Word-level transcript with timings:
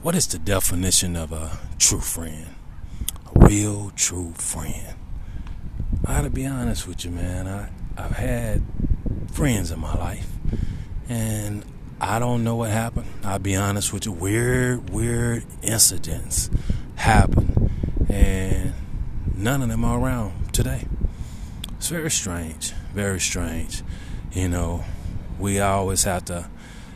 What 0.00 0.14
is 0.14 0.28
the 0.28 0.38
definition 0.38 1.16
of 1.16 1.32
a 1.32 1.58
true 1.80 1.98
friend? 1.98 2.46
A 3.34 3.46
real 3.48 3.90
true 3.96 4.32
friend. 4.34 4.94
I 6.06 6.14
gotta 6.14 6.30
be 6.30 6.46
honest 6.46 6.86
with 6.86 7.04
you, 7.04 7.10
man. 7.10 7.48
I, 7.48 7.70
I've 7.96 8.12
had 8.12 8.62
friends 9.32 9.72
in 9.72 9.80
my 9.80 9.92
life, 9.96 10.30
and 11.08 11.64
I 12.00 12.20
don't 12.20 12.44
know 12.44 12.54
what 12.54 12.70
happened. 12.70 13.08
I'll 13.24 13.40
be 13.40 13.56
honest 13.56 13.92
with 13.92 14.06
you. 14.06 14.12
Weird, 14.12 14.88
weird 14.90 15.44
incidents 15.62 16.48
happen, 16.94 17.68
and 18.08 18.74
none 19.34 19.62
of 19.62 19.68
them 19.68 19.84
are 19.84 19.98
around 19.98 20.54
today. 20.54 20.86
It's 21.76 21.88
very 21.88 22.12
strange, 22.12 22.70
very 22.94 23.18
strange. 23.18 23.82
You 24.30 24.48
know, 24.48 24.84
we 25.40 25.58
always 25.58 26.04
have 26.04 26.24
to, 26.26 26.48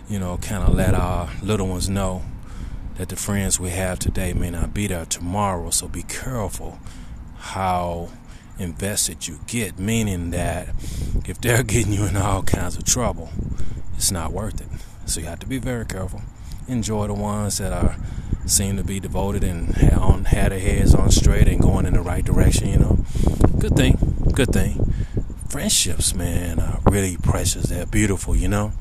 you 0.09 0.21
know, 0.21 0.37
kind 0.37 0.62
of 0.62 0.73
let 0.73 0.95
our 0.95 1.29
little 1.43 1.66
ones 1.66 1.89
know 1.89 2.23
that 2.96 3.09
the 3.09 3.16
friends 3.16 3.59
we 3.59 3.70
have 3.70 3.98
today 3.98 4.32
may 4.32 4.51
not 4.51 4.74
be 4.74 4.87
there 4.87 5.05
tomorrow. 5.05 5.70
So 5.70 5.88
be 5.88 6.02
careful 6.02 6.78
how 7.38 8.10
invested 8.59 9.27
you 9.27 9.41
get, 9.46 9.78
meaning 9.78 10.30
that 10.30 10.69
if 11.27 11.41
they're 11.41 11.62
getting 11.62 11.92
you 11.92 12.05
in 12.05 12.16
all 12.16 12.42
kinds 12.42 12.77
of 12.77 12.84
trouble, 12.84 13.30
it's 13.97 14.10
not 14.10 14.33
worth 14.33 14.60
it. 14.60 14.69
So 15.09 15.20
you 15.20 15.27
have 15.27 15.41
to 15.41 15.47
be 15.47 15.59
very 15.59 15.84
careful. 15.84 16.23
Enjoy 16.69 17.06
the 17.06 17.14
ones 17.14 17.59
that 17.59 17.73
are 17.73 17.97
seem 18.45 18.77
to 18.77 18.83
be 18.83 18.98
devoted 18.98 19.45
and 19.45 19.77
on 19.92 20.24
had 20.24 20.50
their 20.50 20.59
heads 20.59 20.95
on 20.95 21.11
straight 21.11 21.47
and 21.47 21.61
going 21.61 21.86
in 21.86 21.95
the 21.95 22.00
right 22.00 22.24
direction. 22.24 22.69
You 22.69 22.78
know, 22.78 22.98
good 23.59 23.74
thing, 23.77 23.97
good 24.34 24.48
thing. 24.48 24.92
Friendships, 25.48 26.14
man, 26.14 26.59
are 26.59 26.80
really 26.91 27.16
precious. 27.16 27.64
They're 27.64 27.86
beautiful. 27.86 28.34
You 28.34 28.48
know. 28.48 28.72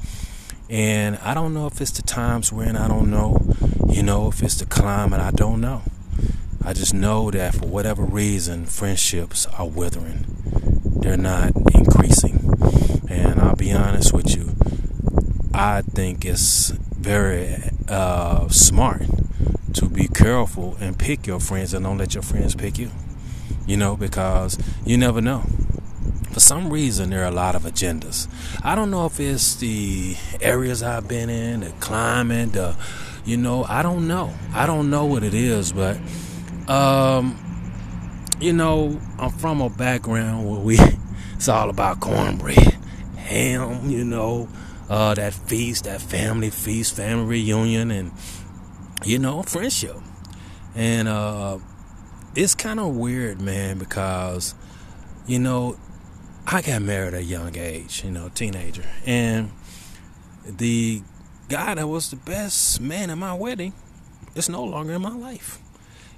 And 0.71 1.17
I 1.17 1.33
don't 1.33 1.53
know 1.53 1.67
if 1.67 1.81
it's 1.81 1.91
the 1.91 2.01
times 2.01 2.53
we're 2.53 2.63
in, 2.63 2.77
I 2.77 2.87
don't 2.87 3.11
know, 3.11 3.41
you 3.89 4.01
know, 4.01 4.29
if 4.29 4.41
it's 4.41 4.55
the 4.55 4.65
climate, 4.65 5.19
I 5.19 5.31
don't 5.31 5.59
know. 5.59 5.81
I 6.63 6.71
just 6.71 6.93
know 6.93 7.29
that 7.29 7.55
for 7.55 7.65
whatever 7.65 8.03
reason, 8.03 8.65
friendships 8.65 9.45
are 9.47 9.67
withering. 9.67 10.25
They're 10.85 11.17
not 11.17 11.51
increasing. 11.75 12.53
And 13.09 13.41
I'll 13.41 13.57
be 13.57 13.73
honest 13.73 14.13
with 14.13 14.33
you, 14.33 14.55
I 15.53 15.81
think 15.81 16.23
it's 16.23 16.69
very 16.69 17.69
uh, 17.89 18.47
smart 18.47 19.03
to 19.73 19.89
be 19.89 20.07
careful 20.07 20.77
and 20.79 20.97
pick 20.97 21.27
your 21.27 21.41
friends 21.41 21.73
and 21.73 21.83
don't 21.83 21.97
let 21.97 22.13
your 22.13 22.23
friends 22.23 22.55
pick 22.55 22.77
you. 22.77 22.91
You 23.67 23.75
know, 23.75 23.97
because 23.97 24.57
you 24.85 24.97
never 24.97 25.19
know 25.19 25.43
for 26.31 26.39
some 26.39 26.71
reason 26.71 27.09
there 27.09 27.23
are 27.23 27.27
a 27.27 27.31
lot 27.31 27.55
of 27.55 27.63
agendas. 27.63 28.27
I 28.63 28.75
don't 28.75 28.91
know 28.91 29.05
if 29.05 29.19
it's 29.19 29.55
the 29.55 30.15
areas 30.41 30.81
I've 30.83 31.07
been 31.07 31.29
in, 31.29 31.61
the 31.61 31.71
climate, 31.79 32.53
the, 32.53 32.75
you 33.25 33.37
know, 33.37 33.63
I 33.65 33.81
don't 33.81 34.07
know. 34.07 34.33
I 34.53 34.65
don't 34.65 34.89
know 34.89 35.05
what 35.05 35.23
it 35.23 35.33
is, 35.33 35.71
but 35.73 35.97
um, 36.67 37.37
you 38.39 38.53
know, 38.53 38.99
I'm 39.19 39.29
from 39.29 39.61
a 39.61 39.69
background 39.69 40.49
where 40.49 40.59
we 40.59 40.77
it's 41.35 41.49
all 41.49 41.69
about 41.69 41.99
cornbread, 41.99 42.77
ham, 43.17 43.89
you 43.89 44.03
know, 44.03 44.49
uh, 44.89 45.13
that 45.15 45.33
feast, 45.33 45.85
that 45.85 46.01
family 46.01 46.49
feast, 46.49 46.95
family 46.95 47.25
reunion, 47.25 47.91
and 47.91 48.11
you 49.03 49.19
know, 49.19 49.43
friendship. 49.43 49.97
And 50.75 51.07
uh, 51.07 51.59
it's 52.35 52.55
kind 52.55 52.79
of 52.79 52.95
weird, 52.95 53.41
man, 53.41 53.77
because 53.77 54.55
you 55.27 55.39
know, 55.39 55.77
I 56.47 56.61
got 56.61 56.81
married 56.81 57.13
at 57.13 57.21
a 57.21 57.23
young 57.23 57.57
age, 57.57 58.03
you 58.03 58.11
know, 58.11 58.29
teenager, 58.29 58.85
and 59.05 59.51
the 60.45 61.01
guy 61.49 61.75
that 61.75 61.87
was 61.87 62.09
the 62.09 62.15
best 62.15 62.81
man 62.81 63.09
in 63.09 63.19
my 63.19 63.33
wedding 63.33 63.73
is 64.35 64.49
no 64.49 64.63
longer 64.63 64.93
in 64.93 65.01
my 65.01 65.15
life. 65.15 65.59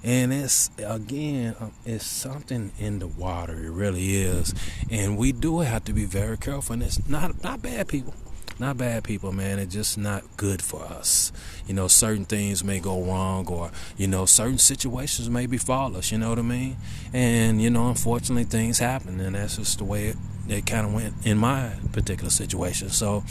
And 0.02 0.32
it's 0.32 0.70
again, 0.78 1.56
um, 1.60 1.72
it's 1.84 2.06
something 2.06 2.72
in 2.78 2.98
the 2.98 3.06
water. 3.06 3.54
It 3.54 3.70
really 3.70 4.16
is, 4.16 4.54
and 4.90 5.16
we 5.16 5.32
do 5.32 5.60
have 5.60 5.84
to 5.84 5.92
be 5.92 6.04
very 6.04 6.36
careful. 6.36 6.74
And 6.74 6.82
it's 6.82 7.08
not 7.08 7.42
not 7.42 7.62
bad 7.62 7.88
people 7.88 8.14
not 8.58 8.76
bad 8.76 9.04
people, 9.04 9.32
man. 9.32 9.58
It's 9.58 9.74
just 9.74 9.98
not 9.98 10.22
good 10.36 10.62
for 10.62 10.82
us. 10.82 11.32
You 11.66 11.74
know, 11.74 11.88
certain 11.88 12.24
things 12.24 12.62
may 12.62 12.80
go 12.80 13.02
wrong, 13.02 13.46
or 13.46 13.70
you 13.96 14.06
know, 14.06 14.26
certain 14.26 14.58
situations 14.58 15.28
may 15.28 15.46
befall 15.46 15.96
us. 15.96 16.12
You 16.12 16.18
know 16.18 16.30
what 16.30 16.38
I 16.38 16.42
mean? 16.42 16.76
And 17.12 17.60
you 17.62 17.70
know, 17.70 17.88
unfortunately, 17.88 18.44
things 18.44 18.78
happen, 18.78 19.20
and 19.20 19.34
that's 19.34 19.56
just 19.56 19.78
the 19.78 19.84
way 19.84 20.06
it, 20.08 20.16
it 20.48 20.66
kind 20.66 20.86
of 20.86 20.94
went 20.94 21.14
in 21.26 21.38
my 21.38 21.72
particular 21.92 22.30
situation. 22.30 22.90
So. 22.90 23.24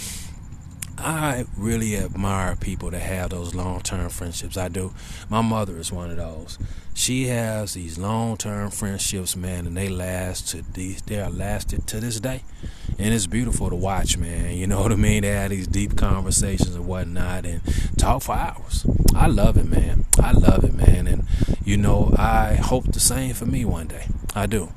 I 0.97 1.45
really 1.57 1.97
admire 1.97 2.55
people 2.55 2.91
that 2.91 2.99
have 2.99 3.31
those 3.31 3.55
long 3.55 3.81
term 3.81 4.09
friendships. 4.09 4.57
I 4.57 4.69
do. 4.69 4.93
My 5.29 5.41
mother 5.41 5.77
is 5.77 5.91
one 5.91 6.11
of 6.11 6.17
those. 6.17 6.57
She 6.93 7.27
has 7.27 7.73
these 7.73 7.97
long 7.97 8.37
term 8.37 8.69
friendships, 8.69 9.35
man, 9.35 9.65
and 9.65 9.75
they 9.75 9.89
last 9.89 10.49
to 10.49 10.61
these 10.61 11.01
they 11.01 11.19
are 11.19 11.29
lasted 11.29 11.87
to 11.87 11.99
this 11.99 12.19
day 12.19 12.43
and 12.99 13.13
it's 13.13 13.27
beautiful 13.27 13.69
to 13.69 13.75
watch, 13.75 14.17
man. 14.17 14.55
You 14.55 14.67
know 14.67 14.81
what 14.83 14.91
I 14.91 14.95
mean? 14.95 15.23
They 15.23 15.29
have 15.29 15.49
these 15.49 15.67
deep 15.67 15.95
conversations 15.97 16.75
and 16.75 16.87
whatnot, 16.87 17.45
and 17.45 17.61
talk 17.97 18.23
for 18.23 18.35
hours. 18.35 18.85
I 19.15 19.27
love 19.27 19.57
it, 19.57 19.65
man. 19.65 20.05
I 20.19 20.31
love 20.31 20.63
it, 20.63 20.73
man. 20.73 21.07
And 21.07 21.27
you 21.63 21.77
know, 21.77 22.13
I 22.17 22.55
hope 22.55 22.91
the 22.91 22.99
same 22.99 23.33
for 23.33 23.45
me 23.45 23.65
one 23.65 23.87
day. 23.87 24.07
I 24.35 24.45
do. 24.45 24.71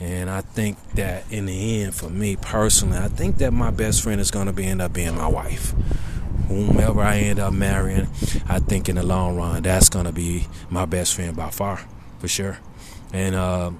And 0.00 0.30
I 0.30 0.42
think 0.42 0.78
that 0.94 1.24
in 1.30 1.46
the 1.46 1.82
end, 1.82 1.94
for 1.94 2.08
me 2.08 2.36
personally, 2.36 2.98
I 2.98 3.08
think 3.08 3.38
that 3.38 3.52
my 3.52 3.70
best 3.70 4.02
friend 4.02 4.20
is 4.20 4.30
going 4.30 4.46
to 4.46 4.52
be 4.52 4.64
end 4.64 4.80
up 4.80 4.92
being 4.92 5.16
my 5.16 5.26
wife. 5.26 5.74
Whomever 6.46 7.02
I 7.02 7.18
end 7.18 7.38
up 7.40 7.52
marrying, 7.52 8.08
I 8.48 8.60
think 8.60 8.88
in 8.88 8.96
the 8.96 9.02
long 9.02 9.36
run, 9.36 9.62
that's 9.62 9.88
going 9.88 10.06
to 10.06 10.12
be 10.12 10.46
my 10.70 10.84
best 10.84 11.14
friend 11.14 11.36
by 11.36 11.50
far, 11.50 11.80
for 12.20 12.28
sure. 12.28 12.58
And 13.12 13.34
uh, 13.34 13.72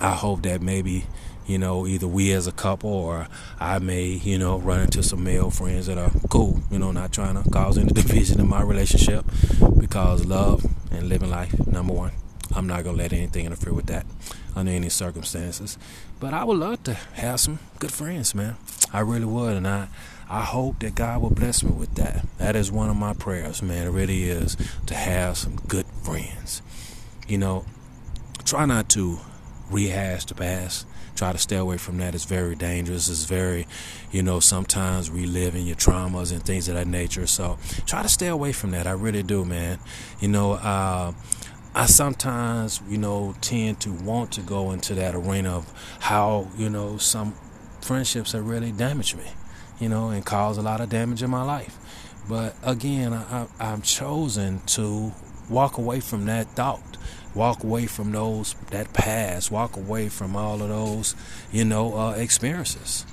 I 0.00 0.14
hope 0.14 0.42
that 0.42 0.60
maybe 0.60 1.06
you 1.48 1.56
know, 1.56 1.86
either 1.86 2.06
we 2.06 2.30
as 2.32 2.46
a 2.46 2.52
couple 2.52 2.92
or 2.92 3.26
I 3.58 3.78
may, 3.78 4.04
you 4.04 4.38
know, 4.38 4.58
run 4.58 4.80
into 4.80 5.02
some 5.02 5.24
male 5.24 5.50
friends 5.50 5.86
that 5.86 5.96
are 5.96 6.12
cool, 6.28 6.60
you 6.70 6.78
know, 6.78 6.92
not 6.92 7.10
trying 7.10 7.42
to 7.42 7.50
cause 7.50 7.78
any 7.78 7.88
division 7.92 8.38
in 8.38 8.48
my 8.48 8.62
relationship 8.62 9.24
because 9.78 10.26
love 10.26 10.66
and 10.90 11.08
living 11.08 11.30
life, 11.30 11.66
number 11.66 11.94
one. 11.94 12.12
I'm 12.54 12.66
not 12.66 12.84
going 12.84 12.96
to 12.96 13.02
let 13.02 13.12
anything 13.12 13.46
interfere 13.46 13.72
with 13.72 13.86
that 13.86 14.06
under 14.56 14.72
any 14.72 14.88
circumstances. 14.88 15.78
But 16.20 16.34
I 16.34 16.44
would 16.44 16.58
love 16.58 16.82
to 16.84 16.94
have 16.94 17.40
some 17.40 17.58
good 17.78 17.92
friends, 17.92 18.34
man. 18.34 18.56
I 18.92 19.00
really 19.00 19.26
would. 19.26 19.56
And 19.56 19.68
I, 19.68 19.88
I 20.28 20.42
hope 20.42 20.80
that 20.80 20.94
God 20.94 21.22
will 21.22 21.30
bless 21.30 21.62
me 21.62 21.70
with 21.70 21.94
that. 21.94 22.24
That 22.38 22.56
is 22.56 22.72
one 22.72 22.90
of 22.90 22.96
my 22.96 23.12
prayers, 23.12 23.62
man. 23.62 23.86
It 23.86 23.90
really 23.90 24.24
is 24.24 24.56
to 24.86 24.94
have 24.94 25.36
some 25.36 25.56
good 25.68 25.86
friends. 26.02 26.62
You 27.26 27.38
know, 27.38 27.64
try 28.44 28.64
not 28.64 28.88
to 28.90 29.18
rehash 29.70 30.24
the 30.24 30.34
past 30.34 30.86
try 31.18 31.32
to 31.32 31.38
stay 31.38 31.56
away 31.56 31.76
from 31.76 31.98
that. 31.98 32.14
It's 32.14 32.24
very 32.24 32.54
dangerous. 32.54 33.08
It's 33.08 33.24
very, 33.24 33.66
you 34.12 34.22
know, 34.22 34.40
sometimes 34.40 35.10
reliving 35.10 35.66
your 35.66 35.76
traumas 35.76 36.32
and 36.32 36.42
things 36.42 36.68
of 36.68 36.76
that 36.76 36.86
nature. 36.86 37.26
So 37.26 37.58
try 37.86 38.02
to 38.02 38.08
stay 38.08 38.28
away 38.28 38.52
from 38.52 38.70
that. 38.70 38.86
I 38.86 38.92
really 38.92 39.24
do, 39.24 39.44
man. 39.44 39.78
You 40.20 40.28
know, 40.28 40.52
uh, 40.52 41.12
I 41.74 41.86
sometimes, 41.86 42.80
you 42.88 42.98
know, 42.98 43.34
tend 43.40 43.80
to 43.80 43.92
want 43.92 44.32
to 44.32 44.40
go 44.40 44.72
into 44.72 44.94
that 44.94 45.14
arena 45.14 45.56
of 45.56 45.98
how, 46.00 46.48
you 46.56 46.68
know, 46.70 46.96
some 46.96 47.34
friendships 47.82 48.32
have 48.32 48.46
really 48.46 48.72
damaged 48.72 49.16
me, 49.16 49.30
you 49.78 49.88
know, 49.88 50.08
and 50.10 50.24
caused 50.24 50.58
a 50.58 50.62
lot 50.62 50.80
of 50.80 50.88
damage 50.88 51.22
in 51.22 51.30
my 51.30 51.42
life. 51.42 51.76
But 52.28 52.56
again, 52.62 53.12
I, 53.12 53.46
I'm 53.60 53.82
chosen 53.82 54.60
to 54.66 55.12
walk 55.48 55.78
away 55.78 56.00
from 56.00 56.26
that 56.26 56.46
thought 56.48 56.82
walk 57.34 57.62
away 57.62 57.86
from 57.86 58.12
those 58.12 58.54
that 58.70 58.92
past 58.92 59.50
walk 59.50 59.76
away 59.76 60.08
from 60.08 60.34
all 60.34 60.60
of 60.60 60.68
those 60.68 61.14
you 61.52 61.64
know 61.64 61.96
uh, 61.96 62.12
experiences 62.12 63.06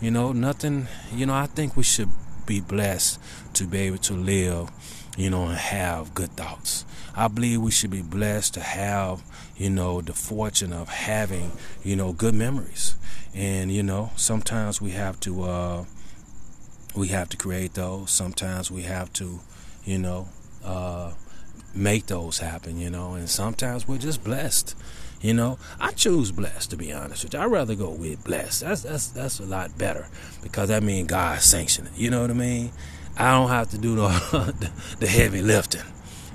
you 0.00 0.10
know 0.10 0.32
nothing 0.32 0.86
you 1.12 1.24
know 1.24 1.34
i 1.34 1.46
think 1.46 1.76
we 1.76 1.82
should 1.82 2.08
be 2.46 2.60
blessed 2.60 3.20
to 3.52 3.64
be 3.64 3.78
able 3.78 3.98
to 3.98 4.14
live 4.14 4.68
you 5.16 5.30
know 5.30 5.46
and 5.46 5.58
have 5.58 6.14
good 6.14 6.30
thoughts 6.30 6.84
i 7.18 7.28
believe 7.28 7.60
we 7.60 7.70
should 7.70 7.90
be 7.90 8.02
blessed 8.02 8.54
to 8.54 8.60
have 8.60 9.22
you 9.56 9.70
know 9.70 10.00
the 10.00 10.12
fortune 10.12 10.72
of 10.72 10.88
having 10.88 11.52
you 11.82 11.96
know 11.96 12.12
good 12.12 12.34
memories 12.34 12.96
and 13.34 13.70
you 13.70 13.82
know 13.82 14.10
sometimes 14.16 14.80
we 14.80 14.90
have 14.90 15.18
to 15.20 15.42
uh 15.42 15.84
we 16.94 17.08
have 17.08 17.28
to 17.28 17.36
create 17.36 17.74
those 17.74 18.10
sometimes 18.10 18.70
we 18.70 18.82
have 18.82 19.12
to 19.12 19.40
you 19.84 19.98
know 19.98 20.28
uh 20.64 21.12
make 21.74 22.06
those 22.06 22.38
happen, 22.38 22.78
you 22.78 22.90
know. 22.90 23.14
And 23.14 23.28
sometimes 23.28 23.86
we're 23.86 23.98
just 23.98 24.24
blessed, 24.24 24.74
you 25.20 25.34
know. 25.34 25.58
I 25.80 25.92
choose 25.92 26.32
blessed 26.32 26.70
to 26.70 26.76
be 26.76 26.92
honest 26.92 27.24
with 27.24 27.34
you. 27.34 27.40
I'd 27.40 27.46
rather 27.46 27.74
go 27.74 27.90
with 27.90 28.24
blessed. 28.24 28.62
That's 28.62 28.82
that's 28.82 29.08
that's 29.08 29.40
a 29.40 29.46
lot 29.46 29.76
better 29.78 30.08
because 30.42 30.68
that 30.68 30.82
means 30.82 31.08
God 31.08 31.40
sanctioned 31.40 31.88
it. 31.88 31.94
You 31.96 32.10
know 32.10 32.22
what 32.22 32.30
I 32.30 32.34
mean? 32.34 32.72
I 33.16 33.32
don't 33.32 33.48
have 33.48 33.70
to 33.70 33.78
do 33.78 33.96
the 33.96 34.70
the 34.98 35.06
heavy 35.06 35.42
lifting. 35.42 35.82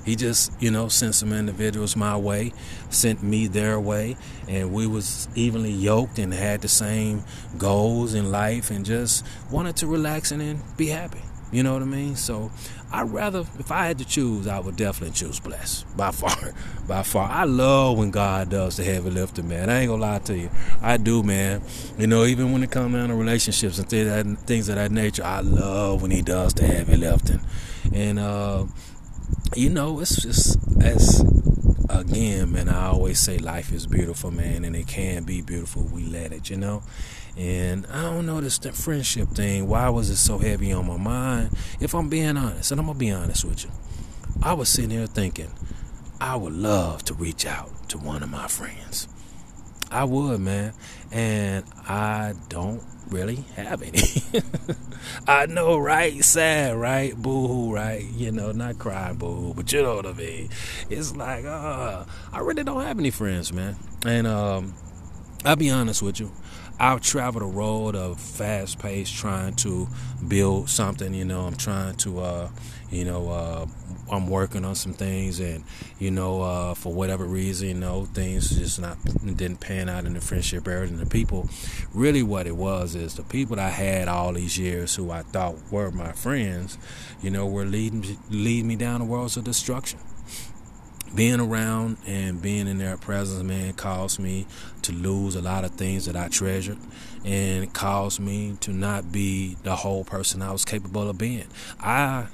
He 0.04 0.16
just, 0.16 0.52
you 0.60 0.70
know, 0.70 0.88
sent 0.88 1.14
some 1.14 1.32
individuals 1.32 1.96
my 1.96 2.16
way, 2.16 2.52
sent 2.90 3.22
me 3.22 3.46
their 3.46 3.80
way, 3.80 4.16
and 4.48 4.72
we 4.72 4.86
was 4.86 5.28
evenly 5.34 5.70
yoked 5.72 6.18
and 6.18 6.32
had 6.32 6.60
the 6.60 6.68
same 6.68 7.24
goals 7.56 8.14
in 8.14 8.30
life 8.30 8.70
and 8.70 8.84
just 8.84 9.24
wanted 9.50 9.76
to 9.76 9.86
relax 9.86 10.30
and 10.30 10.40
then 10.40 10.62
be 10.76 10.88
happy 10.88 11.20
You 11.52 11.62
know 11.62 11.72
what 11.72 11.82
I 11.82 11.86
mean? 11.86 12.16
So 12.16 12.50
I'd 12.92 13.10
rather, 13.10 13.40
if 13.58 13.70
I 13.70 13.86
had 13.86 13.98
to 13.98 14.04
choose, 14.04 14.46
I 14.46 14.58
would 14.58 14.76
definitely 14.76 15.14
choose 15.14 15.40
bless. 15.40 15.84
by 15.96 16.10
far, 16.10 16.52
by 16.88 17.02
far. 17.02 17.28
I 17.30 17.44
love 17.44 17.98
when 17.98 18.10
God 18.10 18.50
does 18.50 18.76
the 18.76 18.84
heavy 18.84 19.10
lifting, 19.10 19.48
man. 19.48 19.70
I 19.70 19.80
ain't 19.80 19.88
gonna 19.90 20.02
lie 20.02 20.18
to 20.20 20.36
you, 20.36 20.50
I 20.82 20.96
do, 20.96 21.22
man. 21.22 21.62
You 21.98 22.06
know, 22.08 22.24
even 22.24 22.52
when 22.52 22.62
it 22.62 22.70
comes 22.70 22.94
down 22.94 23.08
to 23.08 23.14
relationships 23.14 23.78
and 23.78 24.38
things 24.40 24.68
of 24.68 24.74
that 24.76 24.90
nature, 24.90 25.24
I 25.24 25.40
love 25.40 26.02
when 26.02 26.10
He 26.10 26.22
does 26.22 26.54
the 26.54 26.66
heavy 26.66 26.96
lifting. 26.96 27.40
And 27.92 28.18
uh, 28.18 28.64
you 29.56 29.70
know, 29.70 30.00
it's 30.00 30.22
just 30.22 30.58
as 30.82 31.24
again, 31.88 32.52
man. 32.52 32.68
I 32.68 32.86
always 32.86 33.18
say 33.18 33.38
life 33.38 33.72
is 33.72 33.86
beautiful, 33.86 34.30
man, 34.30 34.64
and 34.64 34.74
it 34.74 34.86
can 34.86 35.24
be 35.24 35.40
beautiful. 35.42 35.82
We 35.82 36.04
let 36.04 36.32
it, 36.32 36.50
you 36.50 36.56
know. 36.56 36.82
And 37.36 37.86
I 37.86 38.02
don't 38.02 38.26
know 38.26 38.40
this 38.40 38.58
friendship 38.58 39.30
thing. 39.30 39.68
Why 39.68 39.88
was 39.88 40.10
it 40.10 40.16
so 40.16 40.38
heavy 40.38 40.72
on 40.72 40.86
my 40.86 40.96
mind? 40.96 41.50
If 41.80 41.94
I'm 41.94 42.08
being 42.08 42.36
honest, 42.36 42.70
and 42.70 42.80
I'm 42.80 42.86
gonna 42.86 42.98
be 42.98 43.10
honest 43.10 43.44
with 43.44 43.64
you, 43.64 43.70
I 44.42 44.52
was 44.54 44.68
sitting 44.68 44.90
here 44.90 45.06
thinking, 45.06 45.52
I 46.20 46.36
would 46.36 46.54
love 46.54 47.04
to 47.04 47.14
reach 47.14 47.46
out 47.46 47.88
to 47.90 47.98
one 47.98 48.22
of 48.22 48.30
my 48.30 48.48
friends. 48.48 49.08
I 49.94 50.02
would, 50.02 50.40
man. 50.40 50.74
And 51.12 51.64
I 51.86 52.34
don't 52.48 52.82
really 53.10 53.44
have 53.54 53.80
any. 53.80 54.00
I 55.28 55.46
know, 55.46 55.78
right? 55.78 56.22
Sad, 56.24 56.74
right? 56.76 57.14
Boo 57.16 57.46
hoo, 57.46 57.72
right? 57.72 58.04
You 58.16 58.32
know, 58.32 58.50
not 58.50 58.80
crying 58.80 59.14
boo 59.18 59.54
but 59.54 59.72
you 59.72 59.82
know 59.82 59.94
what 59.94 60.06
I 60.06 60.12
mean. 60.12 60.48
It's 60.90 61.14
like, 61.14 61.44
uh, 61.44 62.04
I 62.32 62.40
really 62.40 62.64
don't 62.64 62.82
have 62.82 62.98
any 62.98 63.10
friends, 63.10 63.52
man. 63.52 63.76
And 64.04 64.26
um, 64.26 64.74
I'll 65.44 65.54
be 65.54 65.70
honest 65.70 66.02
with 66.02 66.18
you. 66.18 66.32
I've 66.78 67.00
traveled 67.00 67.42
a 67.42 67.46
road 67.46 67.94
of 67.94 68.20
fast 68.20 68.78
pace 68.78 69.10
trying 69.10 69.54
to 69.56 69.88
build 70.26 70.68
something, 70.68 71.14
you 71.14 71.24
know, 71.24 71.42
I'm 71.42 71.56
trying 71.56 71.96
to 71.96 72.20
uh, 72.20 72.48
you 72.94 73.04
know, 73.04 73.28
uh, 73.28 73.66
I'm 74.10 74.28
working 74.28 74.64
on 74.64 74.74
some 74.74 74.94
things 74.94 75.40
and, 75.40 75.64
you 75.98 76.10
know, 76.10 76.42
uh, 76.42 76.74
for 76.74 76.92
whatever 76.92 77.24
reason, 77.24 77.68
you 77.68 77.74
know, 77.74 78.04
things 78.04 78.56
just 78.56 78.80
not 78.80 78.98
didn't 79.24 79.58
pan 79.58 79.88
out 79.88 80.04
in 80.04 80.14
the 80.14 80.20
friendship 80.20 80.68
area 80.68 80.88
and 80.88 80.98
the 80.98 81.06
people 81.06 81.48
really 81.92 82.22
what 82.22 82.46
it 82.46 82.56
was 82.56 82.94
is 82.94 83.14
the 83.14 83.24
people 83.24 83.58
I 83.58 83.70
had 83.70 84.06
all 84.06 84.32
these 84.32 84.58
years 84.58 84.94
who 84.94 85.10
I 85.10 85.22
thought 85.22 85.56
were 85.72 85.90
my 85.90 86.12
friends, 86.12 86.78
you 87.20 87.30
know, 87.30 87.46
were 87.46 87.64
leading 87.64 88.18
lead 88.30 88.64
me 88.64 88.76
down 88.76 89.00
the 89.00 89.06
roads 89.06 89.36
of 89.36 89.44
destruction 89.44 89.98
being 91.14 91.40
around 91.40 91.96
and 92.06 92.42
being 92.42 92.66
in 92.66 92.78
their 92.78 92.96
presence, 92.96 93.42
man, 93.42 93.72
caused 93.74 94.18
me 94.18 94.46
to 94.82 94.92
lose 94.92 95.36
a 95.36 95.42
lot 95.42 95.64
of 95.64 95.72
things 95.72 96.06
that 96.06 96.16
I 96.16 96.28
treasured 96.28 96.78
and 97.24 97.72
caused 97.72 98.20
me 98.20 98.56
to 98.60 98.72
not 98.72 99.12
be 99.12 99.56
the 99.62 99.76
whole 99.76 100.04
person 100.04 100.42
I 100.42 100.52
was 100.52 100.64
capable 100.64 101.08
of 101.08 101.16
being. 101.16 101.46
I 101.78 102.26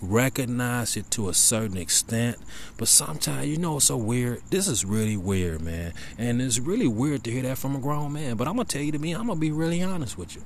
recognize 0.00 0.96
it 0.96 1.10
to 1.12 1.28
a 1.28 1.34
certain 1.34 1.76
extent, 1.76 2.38
but 2.76 2.88
sometimes, 2.88 3.46
you 3.46 3.58
know, 3.58 3.76
it's 3.76 3.86
so 3.86 3.96
weird. 3.96 4.42
This 4.50 4.66
is 4.66 4.84
really 4.84 5.16
weird, 5.16 5.60
man. 5.60 5.92
And 6.16 6.40
it's 6.40 6.58
really 6.58 6.88
weird 6.88 7.24
to 7.24 7.30
hear 7.30 7.42
that 7.42 7.58
from 7.58 7.76
a 7.76 7.80
grown 7.80 8.14
man. 8.14 8.36
But 8.36 8.48
I'm 8.48 8.54
going 8.54 8.66
to 8.66 8.72
tell 8.72 8.84
you 8.84 8.92
to 8.92 8.98
me, 8.98 9.12
I'm 9.12 9.26
going 9.26 9.36
to 9.38 9.40
be 9.40 9.52
really 9.52 9.82
honest 9.82 10.16
with 10.16 10.34
you. 10.34 10.42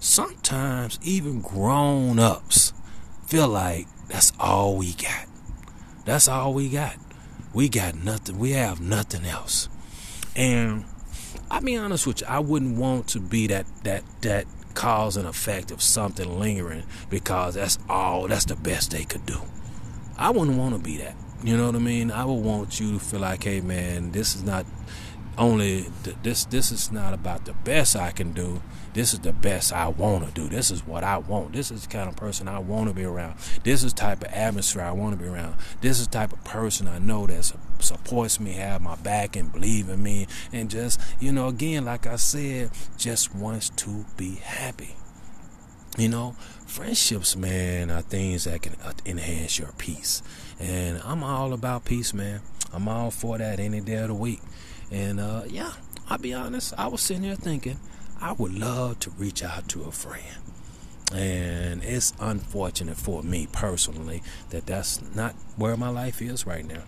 Sometimes, 0.00 0.98
even 1.02 1.40
grown 1.40 2.18
ups 2.18 2.72
feel 3.26 3.48
like 3.48 3.86
that's 4.08 4.32
all 4.40 4.76
we 4.76 4.92
got. 4.94 5.26
That's 6.04 6.26
all 6.28 6.52
we 6.54 6.68
got 6.68 6.96
we 7.52 7.68
got 7.68 7.94
nothing. 7.94 8.38
We 8.38 8.52
have 8.52 8.80
nothing 8.80 9.24
else. 9.24 9.68
And 10.36 10.84
I'll 11.50 11.60
be 11.60 11.76
honest 11.76 12.06
with 12.06 12.20
you, 12.20 12.26
I 12.28 12.38
wouldn't 12.38 12.76
want 12.76 13.08
to 13.08 13.20
be 13.20 13.46
that 13.48 13.66
that 13.84 14.04
that 14.22 14.46
cause 14.74 15.16
and 15.16 15.26
effect 15.26 15.70
of 15.70 15.82
something 15.82 16.38
lingering 16.38 16.84
because 17.08 17.54
that's 17.54 17.78
all 17.88 18.28
that's 18.28 18.44
the 18.44 18.56
best 18.56 18.92
they 18.92 19.04
could 19.04 19.26
do. 19.26 19.40
I 20.16 20.30
wouldn't 20.30 20.58
want 20.58 20.74
to 20.74 20.80
be 20.80 20.98
that. 20.98 21.16
You 21.42 21.56
know 21.56 21.66
what 21.66 21.74
I 21.74 21.78
mean? 21.78 22.10
I 22.10 22.24
would 22.24 22.34
want 22.44 22.78
you 22.78 22.92
to 22.92 22.98
feel 22.98 23.20
like, 23.20 23.44
hey 23.44 23.60
man, 23.60 24.12
this 24.12 24.34
is 24.34 24.42
not 24.42 24.66
only 25.38 25.86
this 26.22 26.44
this 26.44 26.70
is 26.70 26.92
not 26.92 27.14
about 27.14 27.46
the 27.46 27.52
best 27.52 27.96
I 27.96 28.10
can 28.12 28.32
do. 28.32 28.62
This 28.92 29.12
is 29.12 29.20
the 29.20 29.32
best 29.32 29.72
I 29.72 29.88
want 29.88 30.26
to 30.26 30.32
do. 30.32 30.48
This 30.48 30.70
is 30.70 30.86
what 30.86 31.04
I 31.04 31.18
want. 31.18 31.52
This 31.52 31.70
is 31.70 31.82
the 31.82 31.88
kind 31.88 32.08
of 32.08 32.16
person 32.16 32.48
I 32.48 32.58
want 32.58 32.88
to 32.88 32.94
be 32.94 33.04
around. 33.04 33.36
This 33.62 33.84
is 33.84 33.92
type 33.92 34.22
of 34.22 34.32
atmosphere 34.32 34.82
I 34.82 34.92
want 34.92 35.16
to 35.16 35.22
be 35.22 35.28
around. 35.28 35.56
This 35.80 36.00
is 36.00 36.06
type 36.06 36.32
of 36.32 36.42
person 36.44 36.88
I 36.88 36.98
know 36.98 37.26
that 37.26 37.52
supports 37.78 38.40
me, 38.40 38.52
have 38.52 38.82
my 38.82 38.96
back, 38.96 39.36
and 39.36 39.52
believe 39.52 39.88
in 39.88 40.02
me, 40.02 40.26
and 40.52 40.70
just 40.70 41.00
you 41.20 41.32
know, 41.32 41.48
again, 41.48 41.84
like 41.84 42.06
I 42.06 42.16
said, 42.16 42.70
just 42.96 43.34
wants 43.34 43.70
to 43.70 44.04
be 44.16 44.36
happy. 44.36 44.96
You 45.98 46.08
know, 46.08 46.36
friendships, 46.66 47.36
man, 47.36 47.90
are 47.90 48.02
things 48.02 48.44
that 48.44 48.62
can 48.62 48.74
uh, 48.82 48.92
enhance 49.04 49.58
your 49.58 49.72
peace, 49.78 50.22
and 50.58 51.00
I'm 51.04 51.22
all 51.22 51.52
about 51.52 51.84
peace, 51.84 52.14
man. 52.14 52.40
I'm 52.72 52.88
all 52.88 53.10
for 53.10 53.38
that 53.38 53.60
any 53.60 53.80
day 53.80 53.96
of 53.96 54.08
the 54.08 54.14
week. 54.14 54.40
And 54.90 55.20
uh, 55.20 55.42
yeah, 55.48 55.72
I'll 56.08 56.18
be 56.18 56.34
honest, 56.34 56.74
I 56.76 56.88
was 56.88 57.00
sitting 57.00 57.22
there 57.22 57.36
thinking, 57.36 57.78
I 58.20 58.32
would 58.32 58.58
love 58.58 59.00
to 59.00 59.10
reach 59.10 59.42
out 59.42 59.68
to 59.70 59.82
a 59.84 59.90
friend. 59.90 60.24
And 61.12 61.82
it's 61.82 62.12
unfortunate 62.20 62.96
for 62.96 63.22
me 63.22 63.48
personally 63.50 64.22
that 64.50 64.66
that's 64.66 65.00
not 65.14 65.34
where 65.56 65.76
my 65.76 65.88
life 65.88 66.22
is 66.22 66.46
right 66.46 66.64
now. 66.64 66.82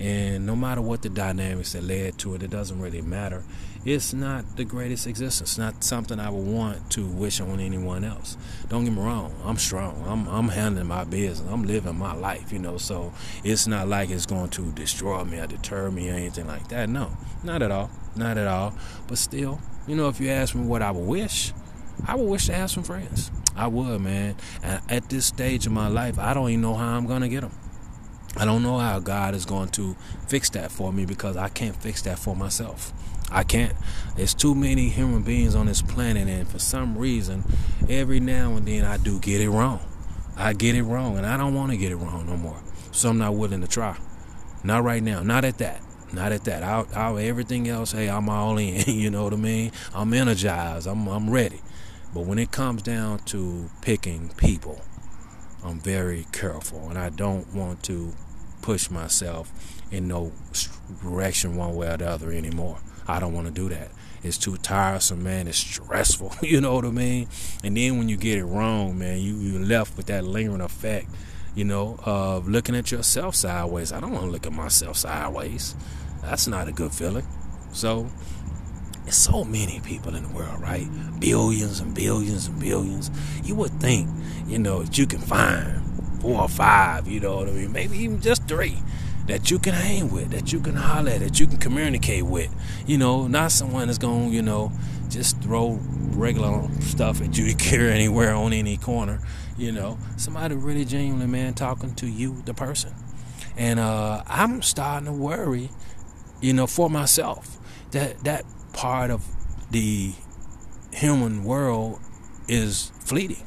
And 0.00 0.46
no 0.46 0.56
matter 0.56 0.80
what 0.80 1.02
the 1.02 1.10
dynamics 1.10 1.74
that 1.74 1.84
led 1.84 2.16
to 2.20 2.34
it, 2.34 2.42
it 2.42 2.50
doesn't 2.50 2.80
really 2.80 3.02
matter. 3.02 3.44
It's 3.84 4.14
not 4.14 4.56
the 4.56 4.64
greatest 4.64 5.06
existence. 5.06 5.50
It's 5.50 5.58
not 5.58 5.84
something 5.84 6.18
I 6.18 6.30
would 6.30 6.46
want 6.46 6.90
to 6.92 7.06
wish 7.06 7.40
on 7.40 7.60
anyone 7.60 8.04
else. 8.04 8.38
Don't 8.68 8.84
get 8.84 8.94
me 8.94 9.02
wrong. 9.02 9.34
I'm 9.44 9.58
strong. 9.58 10.02
I'm 10.06 10.26
I'm 10.28 10.48
handling 10.48 10.86
my 10.86 11.04
business. 11.04 11.48
I'm 11.50 11.64
living 11.64 11.98
my 11.98 12.14
life, 12.14 12.52
you 12.52 12.58
know. 12.58 12.78
So 12.78 13.12
it's 13.44 13.66
not 13.66 13.88
like 13.88 14.10
it's 14.10 14.26
going 14.26 14.50
to 14.50 14.72
destroy 14.72 15.24
me 15.24 15.38
or 15.38 15.46
deter 15.46 15.90
me 15.90 16.10
or 16.10 16.14
anything 16.14 16.46
like 16.46 16.68
that. 16.68 16.88
No, 16.88 17.10
not 17.42 17.62
at 17.62 17.70
all. 17.70 17.90
Not 18.16 18.38
at 18.38 18.46
all. 18.46 18.74
But 19.06 19.18
still, 19.18 19.60
you 19.86 19.96
know, 19.96 20.08
if 20.08 20.20
you 20.20 20.30
ask 20.30 20.54
me 20.54 20.66
what 20.66 20.82
I 20.82 20.90
would 20.90 21.06
wish, 21.06 21.52
I 22.06 22.16
would 22.16 22.28
wish 22.28 22.46
to 22.46 22.54
have 22.54 22.70
some 22.70 22.82
friends. 22.82 23.30
I 23.56 23.66
would, 23.66 24.00
man. 24.00 24.36
And 24.62 24.80
at 24.88 25.08
this 25.10 25.26
stage 25.26 25.66
of 25.66 25.72
my 25.72 25.88
life, 25.88 26.18
I 26.18 26.34
don't 26.34 26.48
even 26.48 26.62
know 26.62 26.74
how 26.74 26.96
I'm 26.96 27.06
gonna 27.06 27.28
get 27.28 27.42
them. 27.42 27.52
I 28.36 28.44
don't 28.44 28.62
know 28.62 28.78
how 28.78 29.00
God 29.00 29.34
is 29.34 29.44
going 29.44 29.70
to 29.70 29.96
fix 30.28 30.50
that 30.50 30.70
for 30.70 30.92
me 30.92 31.04
because 31.04 31.36
I 31.36 31.48
can't 31.48 31.74
fix 31.74 32.02
that 32.02 32.18
for 32.18 32.36
myself. 32.36 32.92
I 33.32 33.42
can't. 33.42 33.74
There's 34.16 34.34
too 34.34 34.54
many 34.54 34.88
human 34.88 35.22
beings 35.22 35.54
on 35.54 35.66
this 35.66 35.82
planet, 35.82 36.28
and 36.28 36.48
for 36.48 36.58
some 36.58 36.96
reason, 36.96 37.44
every 37.88 38.20
now 38.20 38.56
and 38.56 38.66
then 38.66 38.84
I 38.84 38.96
do 38.96 39.18
get 39.20 39.40
it 39.40 39.50
wrong. 39.50 39.80
I 40.36 40.52
get 40.52 40.74
it 40.74 40.82
wrong, 40.82 41.16
and 41.16 41.26
I 41.26 41.36
don't 41.36 41.54
want 41.54 41.70
to 41.72 41.76
get 41.76 41.92
it 41.92 41.96
wrong 41.96 42.26
no 42.26 42.36
more. 42.36 42.60
So 42.92 43.10
I'm 43.10 43.18
not 43.18 43.34
willing 43.34 43.60
to 43.60 43.68
try. 43.68 43.96
Not 44.64 44.84
right 44.84 45.02
now. 45.02 45.22
Not 45.22 45.44
at 45.44 45.58
that. 45.58 45.80
Not 46.12 46.32
at 46.32 46.44
that. 46.44 46.62
I'll, 46.62 46.86
I'll 46.94 47.18
everything 47.18 47.68
else. 47.68 47.92
Hey, 47.92 48.08
I'm 48.08 48.28
all 48.28 48.58
in. 48.58 48.82
you 48.86 49.10
know 49.10 49.24
what 49.24 49.32
I 49.32 49.36
mean? 49.36 49.72
I'm 49.94 50.12
energized. 50.12 50.86
I'm 50.86 51.06
I'm 51.08 51.30
ready. 51.30 51.60
But 52.12 52.22
when 52.26 52.38
it 52.38 52.50
comes 52.50 52.82
down 52.82 53.20
to 53.26 53.70
picking 53.82 54.30
people, 54.36 54.80
I'm 55.64 55.78
very 55.78 56.26
careful 56.32 56.88
and 56.88 56.98
I 56.98 57.10
don't 57.10 57.54
want 57.54 57.82
to 57.84 58.12
push 58.62 58.90
myself 58.90 59.52
in 59.90 60.08
no 60.08 60.32
direction 61.02 61.56
one 61.56 61.74
way 61.76 61.88
or 61.88 61.96
the 61.96 62.08
other 62.08 62.32
anymore. 62.32 62.78
I 63.06 63.20
don't 63.20 63.32
want 63.32 63.46
to 63.46 63.52
do 63.52 63.68
that. 63.68 63.90
It's 64.22 64.36
too 64.36 64.56
tiresome, 64.56 65.22
man. 65.22 65.48
It's 65.48 65.58
stressful. 65.58 66.34
You 66.42 66.60
know 66.60 66.74
what 66.74 66.84
I 66.84 66.90
mean? 66.90 67.28
And 67.62 67.76
then 67.76 67.98
when 67.98 68.08
you 68.08 68.16
get 68.16 68.38
it 68.38 68.44
wrong, 68.44 68.98
man, 68.98 69.18
you 69.18 69.36
you 69.36 69.58
left 69.58 69.96
with 69.96 70.06
that 70.06 70.24
lingering 70.24 70.60
effect, 70.60 71.08
you 71.60 71.64
know, 71.66 71.98
of 72.04 72.48
looking 72.48 72.74
at 72.74 72.90
yourself 72.90 73.34
sideways. 73.34 73.92
I 73.92 74.00
don't 74.00 74.12
want 74.12 74.24
to 74.24 74.30
look 74.30 74.46
at 74.46 74.52
myself 74.54 74.96
sideways. 74.96 75.76
That's 76.22 76.46
not 76.46 76.68
a 76.68 76.72
good 76.72 76.90
feeling. 76.90 77.26
So 77.70 78.08
there's 79.02 79.18
so 79.18 79.44
many 79.44 79.78
people 79.80 80.14
in 80.14 80.22
the 80.22 80.30
world, 80.30 80.58
right? 80.62 80.88
Billions 81.20 81.80
and 81.80 81.94
billions 81.94 82.46
and 82.46 82.58
billions. 82.58 83.10
You 83.44 83.56
would 83.56 83.72
think, 83.72 84.08
you 84.46 84.58
know, 84.58 84.84
that 84.84 84.96
you 84.96 85.06
can 85.06 85.18
find 85.18 85.82
four 86.22 86.40
or 86.40 86.48
five, 86.48 87.06
you 87.06 87.20
know 87.20 87.36
what 87.36 87.48
I 87.48 87.52
mean? 87.52 87.72
Maybe 87.72 87.98
even 87.98 88.22
just 88.22 88.48
three 88.48 88.78
that 89.26 89.50
you 89.50 89.58
can 89.58 89.74
hang 89.74 90.10
with, 90.10 90.30
that 90.30 90.52
you 90.52 90.60
can 90.60 90.74
holler 90.74 91.10
at, 91.10 91.20
that 91.20 91.38
you 91.40 91.46
can 91.46 91.58
communicate 91.58 92.24
with. 92.24 92.54
You 92.86 92.98
know, 92.98 93.26
not 93.26 93.52
someone 93.52 93.86
that's 93.86 93.98
going, 93.98 94.30
to 94.30 94.34
you 94.34 94.42
know, 94.42 94.72
just 95.08 95.40
throw 95.42 95.78
regular 96.10 96.68
stuff 96.80 97.20
at 97.20 97.36
you 97.36 97.54
carry 97.58 97.92
anywhere 97.92 98.34
on 98.34 98.52
any 98.52 98.76
corner. 98.76 99.20
You 99.56 99.72
know, 99.72 99.98
somebody 100.16 100.54
really 100.54 100.84
genuinely, 100.84 101.26
man, 101.26 101.54
talking 101.54 101.94
to 101.96 102.06
you, 102.06 102.42
the 102.44 102.54
person. 102.54 102.94
And 103.56 103.78
uh, 103.78 104.22
I'm 104.26 104.62
starting 104.62 105.06
to 105.06 105.12
worry, 105.12 105.70
you 106.40 106.52
know, 106.52 106.66
for 106.66 106.88
myself 106.88 107.58
that 107.90 108.24
that 108.24 108.44
part 108.72 109.10
of 109.10 109.26
the 109.70 110.12
human 110.92 111.44
world 111.44 112.00
is 112.48 112.92
fleeting. 113.00 113.46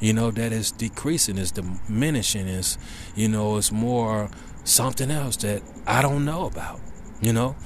You 0.00 0.12
know, 0.12 0.30
that 0.32 0.52
is 0.52 0.72
decreasing, 0.72 1.38
is 1.38 1.52
diminishing, 1.52 2.48
is, 2.48 2.76
you 3.14 3.28
know, 3.28 3.56
it's 3.56 3.70
more 3.70 4.30
something 4.64 5.10
else 5.10 5.36
that 5.38 5.62
I 5.86 6.02
don't 6.02 6.24
know 6.24 6.46
about. 6.46 6.80
You 7.20 7.32
know, 7.32 7.56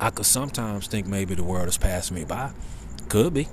I 0.00 0.10
could 0.10 0.26
sometimes 0.26 0.86
think 0.86 1.06
maybe 1.06 1.34
the 1.34 1.44
world 1.44 1.66
has 1.66 1.78
passed 1.78 2.12
me 2.12 2.24
by. 2.24 2.52
Could 3.08 3.34
be. 3.34 3.48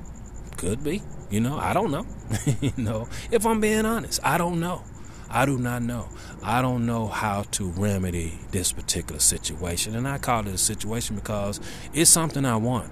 Could 0.57 0.83
be. 0.83 1.01
You 1.29 1.39
know, 1.39 1.57
I 1.57 1.73
don't 1.73 1.91
know. 1.91 2.05
you 2.61 2.73
know, 2.77 3.07
if 3.31 3.45
I'm 3.45 3.59
being 3.59 3.85
honest, 3.85 4.19
I 4.23 4.37
don't 4.37 4.59
know. 4.59 4.83
I 5.29 5.47
do 5.47 5.57
not 5.57 5.81
know. 5.81 6.09
I 6.43 6.61
don't 6.61 6.85
know 6.85 7.07
how 7.07 7.41
to 7.51 7.69
remedy 7.69 8.39
this 8.51 8.71
particular 8.71 9.19
situation. 9.19 9.95
And 9.95 10.07
I 10.07 10.19
call 10.19 10.41
it 10.41 10.53
a 10.53 10.57
situation 10.59 11.15
because 11.15 11.59
it's 11.91 12.11
something 12.11 12.45
I 12.45 12.57
want. 12.57 12.91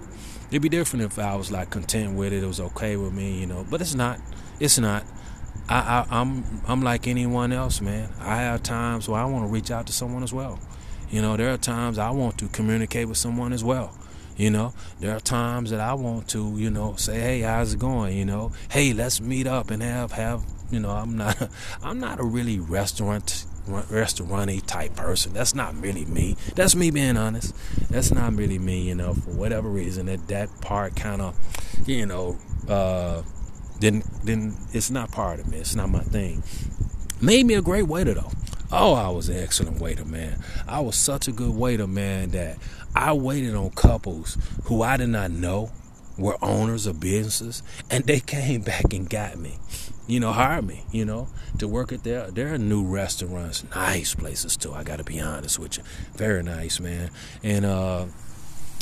It'd 0.49 0.63
be 0.63 0.69
different 0.69 1.05
if 1.05 1.19
I 1.19 1.35
was 1.35 1.51
like 1.51 1.69
content 1.69 2.15
with 2.15 2.33
it, 2.33 2.43
it 2.43 2.47
was 2.47 2.59
okay 2.59 2.97
with 2.97 3.13
me, 3.13 3.39
you 3.39 3.45
know. 3.45 3.65
But 3.69 3.81
it's 3.81 3.93
not. 3.93 4.19
It's 4.59 4.79
not. 4.79 5.05
I, 5.71 6.05
I, 6.09 6.19
I'm 6.19 6.43
I'm 6.67 6.81
like 6.81 7.07
anyone 7.07 7.53
else, 7.53 7.79
man. 7.79 8.09
I 8.19 8.37
have 8.37 8.61
times 8.61 9.07
where 9.07 9.21
I 9.21 9.25
want 9.25 9.45
to 9.45 9.47
reach 9.47 9.71
out 9.71 9.87
to 9.87 9.93
someone 9.93 10.21
as 10.21 10.33
well. 10.33 10.59
You 11.09 11.21
know, 11.21 11.37
there 11.37 11.53
are 11.53 11.57
times 11.57 11.97
I 11.97 12.09
want 12.09 12.37
to 12.39 12.49
communicate 12.49 13.07
with 13.07 13.17
someone 13.17 13.53
as 13.53 13.63
well. 13.63 13.97
You 14.35 14.49
know, 14.49 14.73
there 14.99 15.15
are 15.15 15.21
times 15.21 15.69
that 15.69 15.79
I 15.79 15.93
want 15.93 16.27
to, 16.29 16.57
you 16.57 16.69
know, 16.69 16.95
say, 16.97 17.19
"Hey, 17.21 17.41
how's 17.41 17.73
it 17.73 17.79
going?" 17.79 18.17
You 18.17 18.25
know, 18.25 18.51
"Hey, 18.69 18.91
let's 18.91 19.21
meet 19.21 19.47
up 19.47 19.71
and 19.71 19.81
have 19.81 20.11
have." 20.11 20.43
You 20.71 20.81
know, 20.81 20.89
I'm 20.89 21.15
not, 21.15 21.49
I'm 21.83 22.01
not 22.01 22.19
a 22.19 22.23
really 22.23 22.59
restaurant 22.59 23.45
restauranty 23.65 24.59
type 24.59 24.97
person. 24.97 25.31
That's 25.31 25.55
not 25.55 25.79
really 25.81 26.03
me. 26.03 26.35
That's 26.55 26.75
me 26.75 26.91
being 26.91 27.15
honest. 27.15 27.55
That's 27.89 28.11
not 28.11 28.35
really 28.35 28.59
me. 28.59 28.81
You 28.89 28.95
know, 28.95 29.13
for 29.13 29.31
whatever 29.31 29.69
reason, 29.69 30.07
that 30.07 30.27
that 30.27 30.49
part 30.59 30.97
kind 30.97 31.21
of, 31.21 31.37
you 31.87 32.05
know, 32.05 32.37
uh, 32.67 33.21
didn't 33.81 34.25
didn't. 34.25 34.55
It's 34.71 34.89
not 34.89 35.11
part 35.11 35.39
of 35.39 35.47
me. 35.47 35.57
It's 35.57 35.75
not 35.75 35.89
my 35.89 35.99
thing. 35.99 36.43
Made 37.19 37.45
me 37.45 37.55
a 37.55 37.61
great 37.61 37.87
waiter 37.87 38.13
though. 38.13 38.31
Oh, 38.71 38.93
I 38.93 39.09
was 39.09 39.27
an 39.27 39.37
excellent 39.37 39.81
waiter, 39.81 40.05
man. 40.05 40.41
I 40.65 40.79
was 40.79 40.95
such 40.95 41.27
a 41.27 41.33
good 41.33 41.53
waiter, 41.53 41.87
man, 41.87 42.29
that 42.29 42.57
I 42.95 43.11
waited 43.11 43.53
on 43.53 43.71
couples 43.71 44.37
who 44.65 44.81
I 44.81 44.95
did 44.95 45.09
not 45.09 45.31
know 45.31 45.71
were 46.17 46.37
owners 46.41 46.85
of 46.85 46.99
businesses, 46.99 47.63
and 47.89 48.05
they 48.05 48.19
came 48.35 48.61
back 48.61 48.93
and 48.93 49.09
got 49.09 49.37
me. 49.37 49.57
You 50.07 50.19
know, 50.19 50.31
hired 50.31 50.65
me. 50.65 50.85
You 50.91 51.03
know, 51.03 51.27
to 51.57 51.67
work 51.67 51.91
at 51.91 52.03
their 52.03 52.31
their 52.31 52.57
new 52.57 52.85
restaurants, 52.85 53.65
nice 53.75 54.15
places 54.15 54.55
too. 54.55 54.73
I 54.73 54.83
got 54.83 54.97
to 54.97 55.03
be 55.03 55.19
honest 55.19 55.59
with 55.59 55.77
you, 55.77 55.83
very 56.15 56.43
nice, 56.43 56.79
man. 56.79 57.09
And 57.43 57.65
uh, 57.65 58.05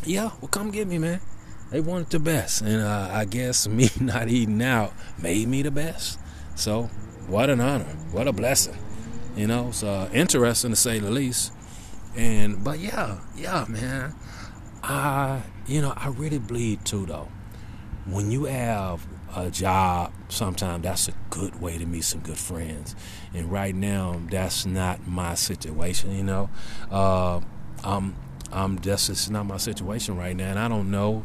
yeah, 0.06 0.32
well, 0.42 0.50
come 0.50 0.72
get 0.72 0.88
me, 0.88 0.98
man. 0.98 1.22
They 1.70 1.82
wanted 1.82 2.10
the 2.10 2.20
best, 2.20 2.62
and 2.62 2.82
uh, 2.82 3.10
I 3.12 3.26
guess 3.26 3.68
me 3.68 3.90
not 4.00 4.28
eating 4.28 4.62
out 4.62 4.94
made 5.22 5.48
me 5.48 5.62
the 5.62 5.72
best. 5.72 6.20
So, 6.56 6.84
what 7.28 7.50
an 7.50 7.62
honor, 7.62 7.86
what 8.12 8.28
a 8.28 8.34
blessing. 8.34 8.78
You 9.36 9.48
know, 9.48 9.70
it's 9.70 9.84
uh, 9.84 10.10
interesting 10.12 10.72
to 10.72 10.76
say 10.76 11.00
the 11.00 11.12
least. 11.12 11.54
And 12.16 12.64
but 12.64 12.80
yeah, 12.80 13.20
yeah, 13.38 13.66
man. 13.70 14.16
I 14.82 15.44
you 15.68 15.82
know, 15.82 15.94
I 15.96 16.08
really 16.10 16.40
bleed 16.40 16.86
too 16.86 17.06
though. 17.06 17.30
When 18.06 18.32
you 18.32 18.46
have 18.46 19.06
a 19.36 19.52
job, 19.52 20.12
sometimes 20.30 20.84
that's 20.84 21.08
a 21.08 21.14
good 21.30 21.62
way 21.62 21.78
to 21.78 21.86
meet 21.86 22.04
some 22.04 22.22
good 22.22 22.38
friends. 22.40 22.96
And 23.34 23.52
right 23.52 23.76
now, 23.76 24.20
that's 24.32 24.66
not 24.66 25.08
my 25.08 25.36
situation. 25.36 26.16
You 26.16 26.24
know, 26.24 26.50
uh, 26.90 27.42
I'm 27.84 28.16
I'm 28.52 28.78
that's 28.78 29.08
just 29.08 29.30
not 29.30 29.46
my 29.46 29.58
situation 29.58 30.18
right 30.18 30.36
now, 30.36 30.50
and 30.50 30.60
I 30.60 30.68
don't 30.68 30.90
know 30.90 31.24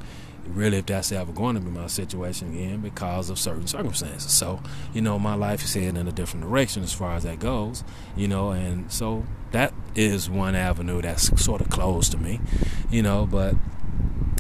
really 0.48 0.78
if 0.78 0.86
that's 0.86 1.12
ever 1.12 1.32
going 1.32 1.54
to 1.54 1.60
be 1.60 1.70
my 1.70 1.86
situation 1.86 2.50
again 2.50 2.80
because 2.80 3.30
of 3.30 3.38
certain 3.38 3.66
circumstances. 3.66 4.30
So, 4.30 4.60
you 4.92 5.00
know, 5.00 5.18
my 5.18 5.34
life 5.34 5.64
is 5.64 5.74
heading 5.74 5.96
in 5.96 6.08
a 6.08 6.12
different 6.12 6.44
direction 6.44 6.82
as 6.82 6.92
far 6.92 7.14
as 7.14 7.22
that 7.24 7.38
goes, 7.38 7.84
you 8.16 8.28
know, 8.28 8.50
and 8.50 8.90
so 8.92 9.24
that 9.52 9.72
is 9.94 10.28
one 10.28 10.54
avenue 10.54 11.02
that's 11.02 11.42
sort 11.42 11.60
of 11.60 11.70
closed 11.70 12.12
to 12.12 12.18
me, 12.18 12.40
you 12.90 13.02
know, 13.02 13.26
but 13.26 13.54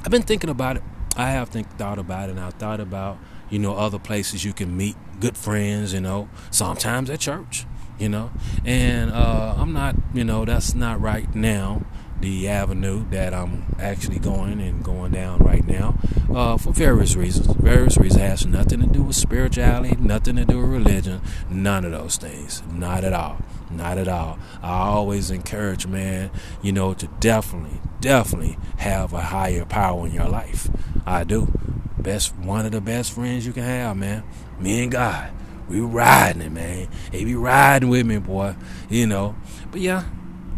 I've 0.04 0.10
been 0.10 0.22
thinking 0.22 0.50
about 0.50 0.76
it. 0.76 0.82
I 1.16 1.30
have 1.30 1.48
think 1.48 1.70
thought 1.78 1.98
about 1.98 2.28
it 2.28 2.32
and 2.32 2.40
I've 2.40 2.54
thought 2.54 2.80
about, 2.80 3.18
you 3.50 3.58
know, 3.58 3.74
other 3.76 3.98
places 3.98 4.44
you 4.44 4.52
can 4.52 4.76
meet 4.76 4.96
good 5.20 5.36
friends, 5.36 5.94
you 5.94 6.00
know, 6.00 6.28
sometimes 6.50 7.08
at 7.08 7.20
church, 7.20 7.66
you 7.98 8.08
know. 8.08 8.30
And 8.64 9.12
uh, 9.12 9.54
I'm 9.56 9.72
not, 9.72 9.94
you 10.12 10.24
know, 10.24 10.44
that's 10.44 10.74
not 10.74 11.00
right 11.00 11.32
now 11.34 11.84
the 12.20 12.48
avenue 12.48 13.04
that 13.10 13.34
I'm 13.34 13.74
actually 13.78 14.18
going 14.18 14.60
and 14.60 14.82
going 14.82 15.12
down 15.12 15.40
right 15.40 15.66
now 15.66 15.98
uh, 16.34 16.56
for 16.56 16.72
various 16.72 17.16
reasons. 17.16 17.46
Various 17.56 17.96
reasons 17.98 18.22
has 18.22 18.46
nothing 18.46 18.80
to 18.80 18.86
do 18.86 19.02
with 19.02 19.16
spirituality, 19.16 19.96
nothing 19.96 20.36
to 20.36 20.44
do 20.44 20.60
with 20.60 20.70
religion, 20.70 21.20
none 21.50 21.84
of 21.84 21.92
those 21.92 22.16
things. 22.16 22.62
Not 22.72 23.04
at 23.04 23.12
all. 23.12 23.38
Not 23.70 23.98
at 23.98 24.08
all. 24.08 24.38
I 24.62 24.70
always 24.70 25.30
encourage, 25.30 25.86
man, 25.86 26.30
you 26.62 26.72
know, 26.72 26.94
to 26.94 27.08
definitely, 27.20 27.80
definitely 28.00 28.56
have 28.78 29.12
a 29.12 29.20
higher 29.20 29.64
power 29.64 30.06
in 30.06 30.12
your 30.12 30.28
life. 30.28 30.70
I 31.06 31.24
do. 31.24 31.52
Best 31.98 32.36
one 32.36 32.66
of 32.66 32.72
the 32.72 32.80
best 32.80 33.12
friends 33.12 33.46
you 33.46 33.52
can 33.52 33.62
have, 33.62 33.96
man. 33.96 34.22
Me 34.58 34.82
and 34.82 34.92
God. 34.92 35.30
We 35.68 35.80
riding 35.80 36.42
it, 36.42 36.52
man. 36.52 36.88
They 37.10 37.24
be 37.24 37.34
riding 37.34 37.88
with 37.88 38.04
me, 38.06 38.18
boy. 38.18 38.54
You 38.90 39.06
know. 39.06 39.34
But 39.70 39.80
yeah, 39.80 40.04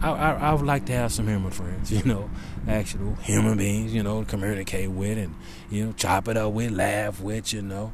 I, 0.03 0.11
I, 0.11 0.33
I, 0.33 0.55
would 0.55 0.67
like 0.67 0.87
to 0.87 0.93
have 0.93 1.13
some 1.13 1.27
human 1.27 1.51
friends, 1.51 1.91
you 1.93 2.03
know, 2.05 2.31
actual 2.69 3.15
human 3.17 3.59
beings, 3.59 3.95
you 3.95 4.03
know, 4.03 4.23
to 4.23 4.29
communicate 4.29 4.91
with 4.91 5.19
and, 5.19 5.35
you 5.71 5.87
know, 5.87 5.93
chop 5.93 6.29
it 6.29 6.37
up 6.37 6.53
with, 6.53 6.73
laugh 6.73 7.21
with, 7.21 7.53
you 7.53 7.63
know. 7.63 7.93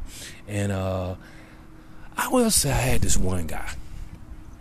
And 0.49 0.73
uh, 0.73 1.17
I 2.17 2.29
will 2.29 2.51
say 2.51 2.71
I 2.71 2.75
had 2.75 3.03
this 3.03 3.17
one 3.17 3.47
guy. 3.47 3.73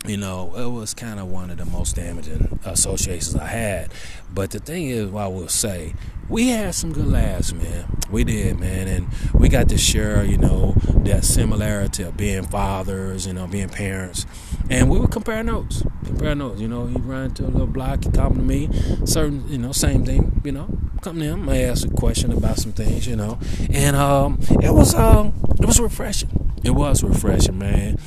You 0.04 0.16
know, 0.16 0.52
it 0.56 0.66
was 0.66 0.94
kind 0.94 1.20
of 1.20 1.28
one 1.28 1.50
of 1.50 1.58
the 1.58 1.64
most 1.64 1.94
damaging 1.94 2.58
associations 2.64 3.36
I 3.36 3.46
had. 3.46 3.92
But 4.34 4.50
the 4.50 4.58
thing 4.58 4.86
is, 4.86 5.14
I 5.14 5.28
will 5.28 5.46
say, 5.46 5.94
we 6.28 6.48
had 6.48 6.74
some 6.74 6.92
good 6.92 7.06
laughs, 7.06 7.52
man. 7.52 7.84
We 8.10 8.24
did, 8.24 8.58
man, 8.58 8.88
and 8.88 9.08
we 9.32 9.48
got 9.48 9.68
to 9.68 9.78
share, 9.78 10.24
you 10.24 10.38
know, 10.38 10.74
that 11.04 11.24
similarity 11.24 12.02
of 12.02 12.16
being 12.16 12.42
fathers, 12.44 13.26
you 13.26 13.32
know, 13.32 13.46
being 13.46 13.68
parents, 13.68 14.26
and 14.70 14.90
we 14.90 14.98
would 14.98 15.10
compare 15.10 15.42
notes, 15.42 15.82
compare 16.04 16.34
notes. 16.34 16.60
You 16.60 16.68
know, 16.68 16.86
he 16.86 16.96
ran 16.98 17.32
to 17.34 17.44
a 17.44 17.48
little 17.48 17.66
block, 17.66 18.04
he 18.04 18.10
come 18.10 18.34
to 18.34 18.42
me, 18.42 18.68
certain, 19.04 19.46
you 19.48 19.58
know, 19.58 19.72
same 19.72 20.04
thing, 20.04 20.40
you 20.44 20.52
know, 20.52 20.68
come 21.02 21.18
to 21.18 21.24
him, 21.24 21.48
I 21.48 21.62
ask 21.62 21.86
a 21.86 21.90
question 21.90 22.32
about 22.32 22.58
some 22.58 22.72
things, 22.72 23.06
you 23.06 23.16
know, 23.16 23.38
and 23.70 23.96
um, 23.96 24.38
it 24.62 24.72
was 24.72 24.94
um, 24.94 25.34
it 25.58 25.66
was 25.66 25.80
refreshing. 25.80 26.38
It 26.64 26.70
was 26.70 27.02
refreshing, 27.02 27.58
man, 27.58 27.98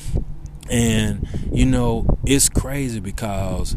and 0.70 1.28
you 1.52 1.66
know, 1.66 2.06
it's 2.26 2.48
crazy 2.48 3.00
because 3.02 3.76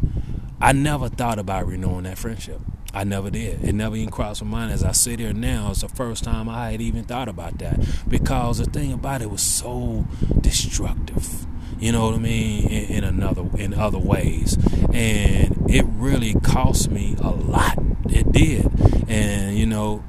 I 0.61 0.73
never 0.73 1.09
thought 1.09 1.39
about 1.39 1.67
renewing 1.67 2.05
that 2.05 2.19
friendship. 2.19 2.61
I 2.95 3.05
never 3.05 3.31
did. 3.31 3.63
It 3.63 3.75
never 3.75 3.97
even 3.97 4.11
crossed 4.11 4.43
my 4.43 4.51
mind. 4.51 4.73
As 4.73 4.83
I 4.83 4.93
sit 4.93 5.21
here 5.21 5.33
now, 5.33 5.71
it's 5.71 5.83
the 5.83 5.89
first 5.89 6.25
time 6.25 6.49
I 6.49 6.71
had 6.71 6.81
even 6.81 7.05
thought 7.05 7.29
about 7.29 7.59
that 7.59 7.79
because 8.09 8.59
the 8.59 8.65
thing 8.65 8.93
about 8.93 9.21
it 9.21 9.31
was 9.31 9.43
so 9.43 10.07
destructive. 10.41 11.47
You 11.79 11.93
know 11.93 12.07
what 12.07 12.15
I 12.15 12.19
mean? 12.19 12.67
In, 12.69 12.85
in 12.97 13.05
another, 13.05 13.49
in 13.57 13.73
other 13.75 13.99
ways, 13.99 14.57
and 14.93 15.71
it 15.71 15.85
really 15.87 16.35
cost 16.35 16.91
me 16.91 17.15
a 17.21 17.31
lot. 17.31 17.79
It 18.11 18.33
did, 18.33 18.69
and 19.09 19.57
you 19.57 19.67
know, 19.67 20.03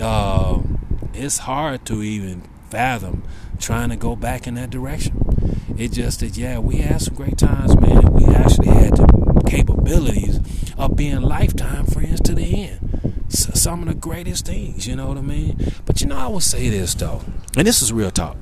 uh, 0.00 0.60
it's 1.12 1.38
hard 1.38 1.84
to 1.86 2.02
even 2.02 2.42
fathom 2.70 3.22
trying 3.58 3.90
to 3.90 3.96
go 3.96 4.16
back 4.16 4.46
in 4.46 4.54
that 4.54 4.70
direction. 4.70 5.20
It 5.78 5.92
just 5.92 6.20
that, 6.20 6.36
yeah, 6.36 6.58
we 6.58 6.76
had 6.76 7.00
some 7.02 7.14
great 7.14 7.38
times, 7.38 7.76
man. 7.76 8.12
We 8.12 8.24
actually 8.34 8.68
had 8.68 8.96
the 8.96 9.44
capabilities 9.48 10.40
of 10.76 10.96
being 10.96 11.20
lifetime 11.20 11.86
friends 11.86 12.20
to 12.22 12.34
the 12.34 12.64
end. 12.64 13.24
some 13.28 13.82
of 13.82 13.88
the 13.88 13.94
greatest 13.94 14.46
things, 14.46 14.86
you 14.86 14.96
know 14.96 15.08
what 15.08 15.18
I 15.18 15.22
mean? 15.22 15.72
But 15.84 16.00
you 16.00 16.06
know, 16.08 16.16
I 16.16 16.26
will 16.26 16.40
say 16.40 16.68
this 16.68 16.94
though, 16.94 17.22
and 17.56 17.66
this 17.66 17.82
is 17.82 17.92
real 17.92 18.10
talk. 18.10 18.36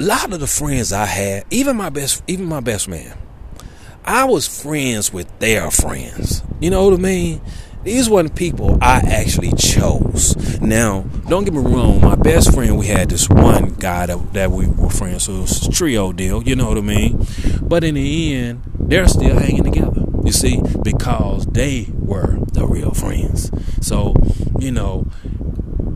A 0.00 0.04
lot 0.04 0.32
of 0.32 0.38
the 0.38 0.46
friends 0.46 0.92
I 0.92 1.06
had, 1.06 1.44
even 1.50 1.76
my 1.76 1.88
best, 1.88 2.22
even 2.28 2.44
my 2.44 2.60
best 2.60 2.86
man, 2.88 3.18
I 4.04 4.26
was 4.26 4.46
friends 4.46 5.12
with 5.12 5.26
their 5.40 5.72
friends. 5.72 6.44
You 6.60 6.70
know 6.70 6.84
what 6.84 6.94
I 6.94 7.02
mean? 7.02 7.40
These 7.82 8.08
weren't 8.08 8.36
people 8.36 8.78
I 8.80 8.98
actually 8.98 9.52
chose. 9.54 10.60
Now, 10.60 11.02
don't 11.28 11.42
get 11.42 11.52
me 11.52 11.60
wrong, 11.60 12.00
my 12.00 12.14
best 12.14 12.54
friend, 12.54 12.78
we 12.78 12.86
had 12.86 13.08
this 13.08 13.28
one 13.28 13.70
guy 13.70 14.06
that, 14.06 14.34
that 14.34 14.52
we 14.52 14.68
were 14.68 14.88
friends, 14.88 15.24
so 15.24 15.34
it 15.34 15.40
was 15.40 15.66
a 15.66 15.72
trio 15.72 16.12
deal, 16.12 16.44
you 16.44 16.54
know 16.54 16.68
what 16.68 16.78
I 16.78 16.82
mean? 16.82 17.26
But 17.62 17.82
in 17.82 17.96
the 17.96 18.34
end, 18.34 18.62
they're 18.78 19.08
still 19.08 19.36
hanging 19.36 19.64
together, 19.64 20.02
you 20.24 20.30
see, 20.30 20.60
because 20.82 21.44
they 21.46 21.88
were 21.92 22.38
the 22.52 22.66
real 22.66 22.92
friends. 22.92 23.50
So, 23.80 24.14
you 24.60 24.70
know, 24.70 25.10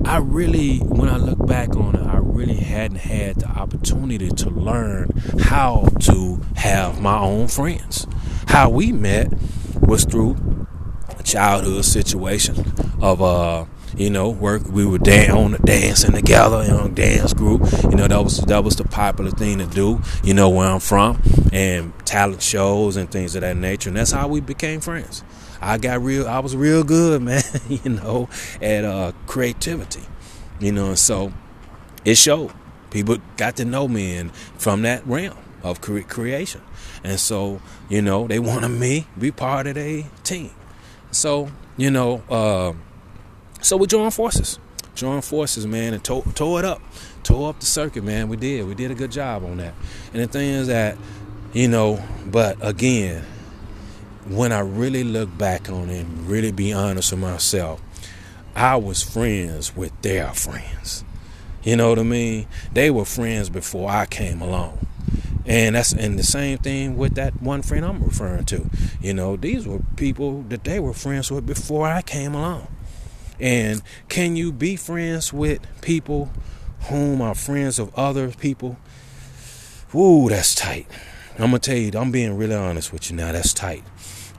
I 0.05 0.17
really, 0.19 0.79
when 0.79 1.09
I 1.09 1.19
look 1.19 1.47
back 1.47 1.77
on 1.77 1.95
it, 1.95 2.12
hadn't 2.73 3.01
had 3.01 3.37
the 3.37 3.47
opportunity 3.47 4.31
to 4.31 4.51
learn 4.51 5.11
how 5.41 5.87
to 6.01 6.41
have 6.57 7.01
my 7.01 7.19
own 7.19 7.47
friends. 7.49 8.07
How 8.49 8.71
we 8.71 8.93
met 8.93 9.33
was 9.83 10.05
through 10.05 10.67
a 11.19 11.23
childhood 11.23 11.85
situation 11.85 12.57
of 13.01 13.21
uh 13.21 13.67
you 13.95 14.09
know 14.09 14.31
work 14.31 14.63
we 14.69 14.87
were 14.87 14.99
down 14.99 15.53
dancing 15.65 16.13
together 16.13 16.65
you 16.65 16.71
know 16.71 16.89
dance 16.89 17.35
group 17.35 17.61
you 17.83 17.91
know 17.91 18.09
that 18.09 18.23
was 18.25 18.39
that 18.43 18.65
was 18.65 18.77
the 18.77 18.85
popular 18.85 19.31
thing 19.31 19.59
to 19.59 19.67
do 19.67 20.01
you 20.25 20.33
know 20.33 20.49
where 20.49 20.67
i'm 20.67 20.81
from 20.81 21.21
and 21.53 21.93
talent 22.07 22.41
shows 22.41 22.97
and 22.97 23.11
things 23.11 23.35
of 23.35 23.43
that 23.43 23.57
nature 23.57 23.91
and 23.91 23.99
that's 23.99 24.13
how 24.13 24.27
we 24.27 24.41
became 24.41 24.81
friends 24.81 25.23
i 25.61 25.77
got 25.77 26.01
real 26.01 26.27
i 26.27 26.39
was 26.39 26.57
real 26.57 26.83
good 26.83 27.21
man 27.31 27.43
you 27.69 27.91
know 27.91 28.29
at 28.63 28.85
uh 28.85 29.13
creativity 29.27 30.03
you 30.59 30.73
know 30.73 30.89
and 30.89 30.99
so 30.99 31.31
it 32.05 32.17
showed. 32.17 32.51
People 32.93 33.17
got 33.37 33.57
to 33.57 33.65
know 33.65 33.89
me 33.89 34.17
and 34.17 34.35
from 34.35 34.83
that 34.83 35.07
realm 35.07 35.37
of 35.63 35.81
cre- 35.81 36.01
creation. 36.01 36.61
And 37.03 37.19
so, 37.19 37.61
you 37.89 38.03
know, 38.03 38.27
they 38.27 38.39
wanted 38.39 38.69
me 38.69 39.07
be 39.19 39.33
part 39.33 39.67
of 39.67 39.75
their 39.75 40.05
team. 40.23 40.51
So, 41.11 41.51
you 41.77 41.91
know, 41.91 42.23
uh, 42.29 42.75
so 43.61 43.77
we 43.77 43.87
joined 43.87 44.15
forces. 44.15 44.59
Joined 44.95 45.25
forces, 45.25 45.67
man, 45.67 45.95
and 45.95 46.05
tore, 46.05 46.23
tore 46.35 46.59
it 46.59 46.65
up. 46.67 46.83
Tore 47.23 47.49
up 47.49 47.61
the 47.61 47.67
circuit, 47.67 48.05
man. 48.05 48.29
We 48.29 48.37
did. 48.37 48.67
We 48.67 48.75
did 48.75 48.91
a 48.91 48.95
good 48.95 49.11
job 49.11 49.43
on 49.45 49.57
that. 49.57 49.75
And 50.13 50.23
the 50.23 50.27
thing 50.27 50.51
is 50.51 50.67
that, 50.67 50.99
you 51.55 51.69
know, 51.69 52.03
but 52.27 52.59
again, 52.61 53.25
when 54.29 54.53
I 54.53 54.61
really 54.61 55.03
look 55.03 55.37
back 55.39 55.71
on 55.71 55.89
it 55.89 56.01
and 56.01 56.29
really 56.29 56.53
be 56.53 56.73
honest 56.73 57.13
with 57.13 57.21
myself, 57.21 57.81
I 58.55 58.77
was 58.77 59.03
friends 59.03 59.75
with 59.75 59.99
their 60.03 60.33
friends. 60.35 61.05
You 61.63 61.77
know 61.77 61.91
what 61.91 61.99
I 61.99 62.03
mean? 62.03 62.47
They 62.73 62.91
were 62.91 63.05
friends 63.05 63.49
before 63.49 63.91
I 63.91 64.07
came 64.07 64.41
along. 64.41 64.79
And 65.45 65.75
that's 65.75 65.93
and 65.93 66.19
the 66.19 66.23
same 66.23 66.59
thing 66.59 66.97
with 66.97 67.15
that 67.15 67.41
one 67.43 67.63
friend 67.63 67.85
I'm 67.85 68.03
referring 68.03 68.45
to. 68.47 68.69
You 69.01 69.15
know, 69.15 69.37
these 69.37 69.67
were 69.67 69.81
people 69.97 70.43
that 70.49 70.65
they 70.65 70.79
were 70.79 70.93
friends 70.93 71.31
with 71.31 71.47
before 71.47 71.87
I 71.87 72.03
came 72.03 72.35
along. 72.35 72.69
And 73.41 73.83
can 74.09 74.37
you 74.37 74.53
be 74.53 74.77
friends 74.77 75.33
with 75.33 75.61
people 75.81 76.31
whom 76.83 77.21
are 77.21 77.35
friends 77.35 77.79
of 77.79 77.93
other 77.97 78.31
people? 78.31 78.77
Ooh, 79.95 80.29
that's 80.29 80.55
tight. 80.55 80.87
I'm 81.35 81.47
gonna 81.47 81.59
tell 81.59 81.77
you, 81.77 81.91
I'm 81.95 82.13
being 82.13 82.37
really 82.37 82.55
honest 82.55 82.93
with 82.93 83.11
you 83.11 83.17
now. 83.17 83.33
That's 83.33 83.53
tight. 83.53 83.83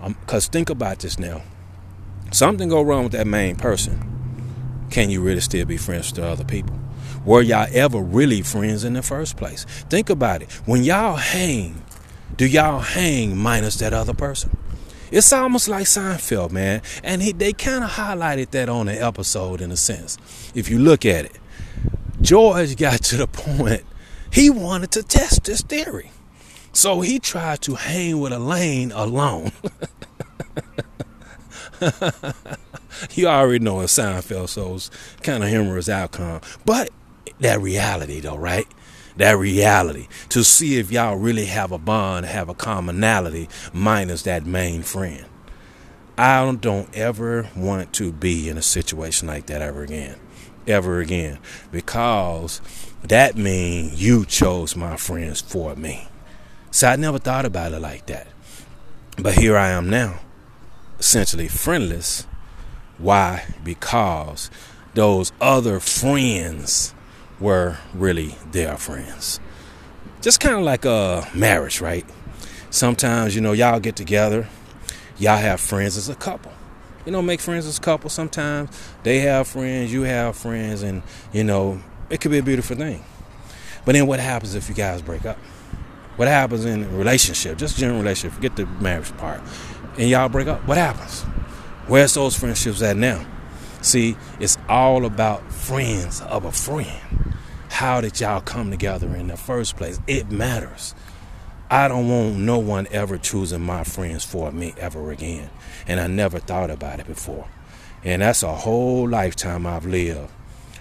Um, 0.01 0.15
because 0.21 0.47
think 0.47 0.69
about 0.69 0.99
this 0.99 1.19
now. 1.19 1.41
Something 2.31 2.69
go 2.69 2.81
wrong 2.81 3.03
with 3.03 3.13
that 3.13 3.27
main 3.27 3.55
person. 3.55 4.87
Can 4.89 5.09
you 5.09 5.21
really 5.21 5.41
still 5.41 5.65
be 5.65 5.77
friends 5.77 6.11
with 6.11 6.23
other 6.23 6.43
people? 6.43 6.79
Were 7.25 7.41
y'all 7.41 7.67
ever 7.71 7.99
really 7.99 8.41
friends 8.41 8.83
in 8.83 8.93
the 8.93 9.01
first 9.01 9.37
place? 9.37 9.65
Think 9.89 10.09
about 10.09 10.41
it. 10.41 10.51
When 10.65 10.83
y'all 10.83 11.15
hang, 11.15 11.83
do 12.37 12.45
y'all 12.45 12.79
hang 12.79 13.37
minus 13.37 13.77
that 13.77 13.93
other 13.93 14.13
person? 14.13 14.57
It's 15.11 15.31
almost 15.31 15.67
like 15.67 15.85
Seinfeld, 15.85 16.51
man. 16.51 16.81
And 17.03 17.21
he, 17.21 17.31
they 17.31 17.53
kind 17.53 17.83
of 17.83 17.91
highlighted 17.91 18.49
that 18.51 18.67
on 18.67 18.87
the 18.87 18.93
episode 18.93 19.61
in 19.61 19.71
a 19.71 19.77
sense. 19.77 20.17
If 20.55 20.69
you 20.69 20.79
look 20.79 21.05
at 21.05 21.25
it, 21.25 21.37
George 22.21 22.75
got 22.77 23.03
to 23.03 23.17
the 23.17 23.27
point 23.27 23.83
he 24.33 24.49
wanted 24.49 24.89
to 24.91 25.03
test 25.03 25.43
this 25.43 25.61
theory. 25.61 26.09
So 26.71 27.01
he 27.01 27.19
tried 27.19 27.61
to 27.61 27.75
hang 27.75 28.19
with 28.19 28.33
Elaine 28.33 28.91
alone. 28.91 29.51
you 33.13 33.27
already 33.27 33.63
know 33.63 33.81
a 33.81 33.85
Seinfeld, 33.85 34.49
so 34.49 34.75
it's 34.75 34.89
kind 35.21 35.43
of 35.43 35.49
humorous 35.49 35.89
outcome. 35.89 36.41
But 36.65 36.89
that 37.39 37.61
reality, 37.61 38.19
though, 38.19 38.37
right? 38.37 38.67
That 39.17 39.37
reality 39.37 40.07
to 40.29 40.43
see 40.43 40.79
if 40.79 40.91
y'all 40.91 41.15
really 41.15 41.45
have 41.45 41.71
a 41.71 41.77
bond, 41.77 42.25
have 42.25 42.49
a 42.49 42.55
commonality, 42.55 43.47
minus 43.71 44.23
that 44.23 44.45
main 44.45 44.81
friend. 44.81 45.25
I 46.17 46.51
don't 46.55 46.95
ever 46.95 47.49
want 47.55 47.93
to 47.93 48.11
be 48.11 48.47
in 48.49 48.57
a 48.57 48.61
situation 48.61 49.27
like 49.27 49.47
that 49.47 49.61
ever 49.61 49.83
again, 49.83 50.15
ever 50.67 50.99
again, 50.99 51.39
because 51.71 52.61
that 53.03 53.35
means 53.35 54.01
you 54.01 54.25
chose 54.25 54.75
my 54.75 54.95
friends 54.95 55.41
for 55.41 55.75
me. 55.75 56.07
So 56.69 56.87
I 56.87 56.95
never 56.95 57.19
thought 57.19 57.45
about 57.45 57.73
it 57.73 57.79
like 57.79 58.05
that. 58.07 58.27
But 59.17 59.35
here 59.35 59.57
I 59.57 59.69
am 59.69 59.89
now, 59.89 60.19
essentially 60.99 61.47
friendless. 61.47 62.25
Why? 62.97 63.43
Because 63.63 64.49
those 64.93 65.31
other 65.41 65.79
friends 65.79 66.93
were 67.39 67.77
really 67.93 68.35
their 68.51 68.77
friends. 68.77 69.39
Just 70.21 70.39
kind 70.39 70.55
of 70.55 70.61
like 70.61 70.85
a 70.85 71.27
marriage, 71.33 71.81
right? 71.81 72.05
Sometimes, 72.69 73.35
you 73.35 73.41
know, 73.41 73.51
y'all 73.51 73.79
get 73.79 73.95
together, 73.95 74.47
y'all 75.17 75.37
have 75.37 75.59
friends 75.59 75.97
as 75.97 76.09
a 76.09 76.15
couple. 76.15 76.51
You 77.05 77.11
know, 77.11 77.21
make 77.21 77.41
friends 77.41 77.65
as 77.65 77.77
a 77.77 77.81
couple. 77.81 78.09
Sometimes 78.09 78.69
they 79.03 79.19
have 79.19 79.47
friends, 79.47 79.91
you 79.91 80.03
have 80.03 80.37
friends, 80.37 80.83
and, 80.83 81.03
you 81.33 81.43
know, 81.43 81.81
it 82.09 82.21
could 82.21 82.31
be 82.31 82.37
a 82.37 82.43
beautiful 82.43 82.77
thing. 82.77 83.03
But 83.85 83.93
then 83.93 84.07
what 84.07 84.19
happens 84.21 84.55
if 84.55 84.69
you 84.69 84.75
guys 84.75 85.01
break 85.01 85.25
up? 85.25 85.37
What 86.15 86.27
happens 86.27 86.63
in 86.63 86.83
a 86.83 86.89
relationship, 86.89 87.57
just 87.57 87.77
general 87.77 87.99
relationship, 87.99 88.35
forget 88.35 88.55
the 88.55 88.65
marriage 88.65 89.11
part, 89.17 89.41
and 89.97 90.07
y'all 90.07 90.29
break 90.29 90.47
up? 90.47 90.65
What 90.67 90.77
happens? 90.77 91.25
Where's 91.87 92.13
those 92.13 92.35
friendships 92.35 92.81
at 92.81 92.95
now? 92.95 93.25
See, 93.81 94.15
it's 94.39 94.57
all 94.69 95.05
about 95.05 95.51
friends 95.51 96.21
of 96.21 96.45
a 96.45 96.51
friend. 96.51 97.35
How 97.69 97.99
did 97.99 98.19
y'all 98.21 98.39
come 98.39 98.71
together 98.71 99.13
in 99.15 99.27
the 99.27 99.35
first 99.35 99.75
place? 99.75 99.99
It 100.07 100.31
matters. 100.31 100.95
I 101.69 101.89
don't 101.89 102.07
want 102.07 102.37
no 102.37 102.59
one 102.59 102.87
ever 102.91 103.17
choosing 103.17 103.61
my 103.61 103.83
friends 103.83 104.23
for 104.23 104.51
me 104.51 104.73
ever 104.77 105.11
again. 105.11 105.49
And 105.85 105.99
I 105.99 106.07
never 106.07 106.39
thought 106.39 106.71
about 106.71 106.99
it 107.01 107.07
before. 107.07 107.47
And 108.03 108.21
that's 108.21 108.43
a 108.43 108.53
whole 108.53 109.09
lifetime 109.09 109.65
I've 109.65 109.85
lived 109.85 110.31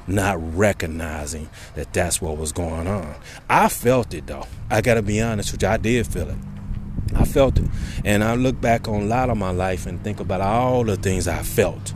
not 0.07 0.57
recognizing 0.57 1.49
that 1.75 1.93
that's 1.93 2.21
what 2.21 2.37
was 2.37 2.53
going 2.53 2.87
on. 2.87 3.15
I 3.49 3.69
felt 3.69 4.13
it 4.15 4.27
though. 4.27 4.47
I 4.71 4.81
got 4.81 4.95
to 4.95 5.03
be 5.03 5.21
honest 5.21 5.53
with 5.53 5.63
you. 5.63 5.69
I 5.69 5.77
did 5.77 6.07
feel 6.07 6.29
it. 6.29 6.37
I 7.15 7.25
felt 7.25 7.59
it. 7.59 7.69
And 8.05 8.25
I 8.25 8.35
look 8.35 8.61
back 8.61 8.89
on 8.89 9.03
a 9.03 9.05
lot 9.05 9.31
of 9.31 9.37
my 9.37 9.51
life 9.51 9.87
and 9.87 10.03
think 10.03 10.21
about 10.21 10.41
all 10.41 10.85
the 10.85 10.97
things 10.97 11.29
I 11.29 11.43
felt 11.43 11.95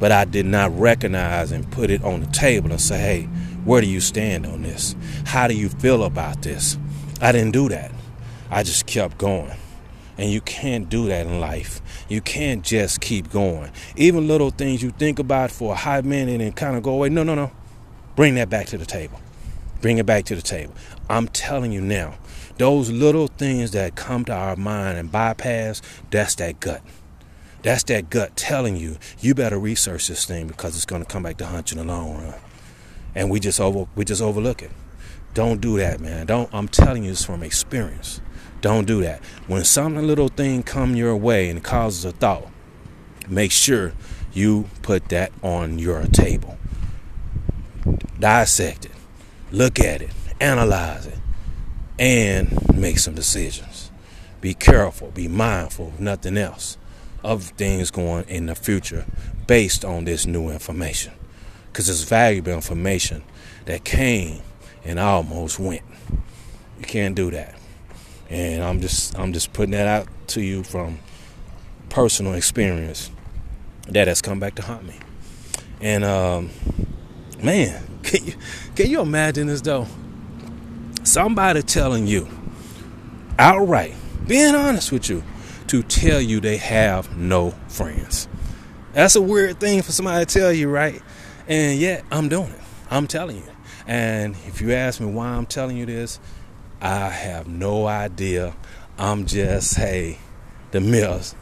but 0.00 0.12
I 0.12 0.24
did 0.24 0.46
not 0.46 0.78
recognize 0.78 1.52
and 1.52 1.70
put 1.70 1.90
it 1.90 2.02
on 2.04 2.20
the 2.20 2.26
table 2.26 2.70
and 2.70 2.80
say, 2.80 2.98
hey, 2.98 3.22
where 3.64 3.80
do 3.80 3.86
you 3.86 4.00
stand 4.00 4.46
on 4.46 4.62
this? 4.62 4.94
How 5.24 5.48
do 5.48 5.54
you 5.54 5.68
feel 5.68 6.04
about 6.04 6.42
this? 6.42 6.78
I 7.20 7.32
didn't 7.32 7.52
do 7.52 7.68
that. 7.68 7.92
I 8.50 8.62
just 8.62 8.86
kept 8.86 9.18
going. 9.18 9.56
And 10.16 10.30
you 10.30 10.40
can't 10.42 10.88
do 10.88 11.08
that 11.08 11.26
in 11.26 11.40
life. 11.40 11.80
You 12.08 12.20
can't 12.20 12.62
just 12.62 13.00
keep 13.00 13.30
going. 13.30 13.70
Even 13.96 14.28
little 14.28 14.50
things 14.50 14.82
you 14.82 14.90
think 14.90 15.18
about 15.18 15.50
for 15.50 15.72
a 15.72 15.76
hot 15.76 16.04
minute 16.04 16.40
and 16.40 16.54
kind 16.54 16.76
of 16.76 16.82
go 16.82 16.92
away. 16.92 17.08
No, 17.08 17.22
no, 17.22 17.34
no. 17.34 17.50
Bring 18.14 18.36
that 18.36 18.48
back 18.48 18.66
to 18.66 18.78
the 18.78 18.86
table. 18.86 19.20
Bring 19.80 19.98
it 19.98 20.06
back 20.06 20.24
to 20.26 20.36
the 20.36 20.42
table. 20.42 20.74
I'm 21.08 21.28
telling 21.28 21.72
you 21.72 21.80
now, 21.80 22.14
those 22.58 22.90
little 22.90 23.26
things 23.26 23.72
that 23.72 23.96
come 23.96 24.24
to 24.26 24.32
our 24.32 24.56
mind 24.56 24.98
and 24.98 25.10
bypass, 25.10 25.82
that's 26.10 26.34
that 26.36 26.60
gut. 26.60 26.82
That's 27.62 27.82
that 27.84 28.10
gut 28.10 28.36
telling 28.36 28.76
you 28.76 28.98
you 29.20 29.34
better 29.34 29.58
research 29.58 30.08
this 30.08 30.26
thing 30.26 30.46
because 30.46 30.76
it's 30.76 30.84
going 30.84 31.02
to 31.02 31.08
come 31.08 31.22
back 31.22 31.38
to 31.38 31.46
haunt 31.46 31.72
you 31.72 31.80
in 31.80 31.86
the 31.86 31.92
long 31.92 32.14
run. 32.14 32.34
And 33.14 33.30
we 33.30 33.40
just 33.40 33.60
over 33.60 33.86
we 33.94 34.04
just 34.04 34.20
overlook 34.20 34.62
it. 34.62 34.70
Don't 35.32 35.60
do 35.60 35.78
that, 35.78 36.00
man. 36.00 36.26
Don't. 36.26 36.48
I'm 36.52 36.68
telling 36.68 37.04
you 37.04 37.10
this 37.10 37.24
from 37.24 37.42
experience. 37.42 38.20
Don't 38.60 38.86
do 38.86 39.02
that. 39.02 39.22
When 39.46 39.64
some 39.64 39.96
little 39.96 40.28
thing 40.28 40.62
come 40.62 40.94
your 40.94 41.16
way 41.16 41.50
and 41.50 41.62
causes 41.62 42.04
a 42.04 42.12
thought, 42.12 42.48
make 43.28 43.50
sure 43.52 43.92
you 44.32 44.68
put 44.82 45.08
that 45.08 45.32
on 45.42 45.78
your 45.78 46.02
table. 46.04 46.58
Dissect 48.18 48.86
it, 48.86 48.92
look 49.50 49.78
at 49.78 50.02
it, 50.02 50.10
analyze 50.40 51.06
it, 51.06 51.18
and 51.98 52.76
make 52.76 52.98
some 52.98 53.14
decisions. 53.14 53.90
Be 54.40 54.54
careful, 54.54 55.10
be 55.10 55.28
mindful, 55.28 55.92
nothing 55.98 56.36
else 56.36 56.76
of 57.22 57.44
things 57.44 57.90
going 57.90 58.24
in 58.28 58.46
the 58.46 58.54
future 58.54 59.06
based 59.46 59.84
on 59.84 60.04
this 60.04 60.26
new 60.26 60.50
information. 60.50 61.12
Because 61.66 61.88
it's 61.88 62.02
valuable 62.02 62.52
information 62.52 63.24
that 63.64 63.84
came 63.84 64.42
and 64.84 64.98
almost 64.98 65.58
went. 65.58 65.82
You 66.78 66.84
can't 66.84 67.14
do 67.14 67.30
that. 67.30 67.54
And 68.28 68.62
I'm 68.62 68.80
just 68.80 69.18
I'm 69.18 69.32
just 69.32 69.52
putting 69.52 69.72
that 69.72 69.86
out 69.86 70.08
to 70.28 70.40
you 70.42 70.62
from 70.62 70.98
personal 71.88 72.34
experience 72.34 73.10
that 73.88 74.08
has 74.08 74.20
come 74.20 74.40
back 74.40 74.54
to 74.56 74.62
haunt 74.62 74.84
me. 74.86 74.98
And 75.80 76.04
um, 76.04 76.50
man, 77.42 77.82
can 78.02 78.26
you 78.26 78.34
can 78.74 78.90
you 78.90 79.00
imagine 79.00 79.46
this 79.46 79.60
though? 79.60 79.86
Somebody 81.04 81.62
telling 81.62 82.06
you 82.06 82.26
outright, 83.38 83.94
being 84.26 84.54
honest 84.54 84.90
with 84.90 85.08
you, 85.10 85.22
to 85.66 85.82
tell 85.82 86.20
you 86.20 86.40
they 86.40 86.56
have 86.56 87.16
no 87.16 87.50
friends. 87.68 88.26
That's 88.94 89.14
a 89.14 89.20
weird 89.20 89.60
thing 89.60 89.82
for 89.82 89.92
somebody 89.92 90.24
to 90.24 90.38
tell 90.38 90.52
you, 90.52 90.68
right? 90.68 91.02
And 91.46 91.78
yet, 91.78 92.04
I'm 92.10 92.28
doing 92.28 92.50
it. 92.50 92.60
I'm 92.90 93.06
telling 93.06 93.36
you. 93.36 93.44
And 93.86 94.34
if 94.46 94.62
you 94.62 94.72
ask 94.72 94.98
me 94.98 95.06
why 95.06 95.26
I'm 95.26 95.46
telling 95.46 95.76
you 95.76 95.84
this, 95.84 96.20
I 96.80 97.08
have 97.10 97.48
no 97.48 97.86
idea. 97.86 98.56
I'm 98.98 99.26
just, 99.26 99.76
hey, 99.76 100.18
the 100.70 100.80
Mills. 100.80 101.34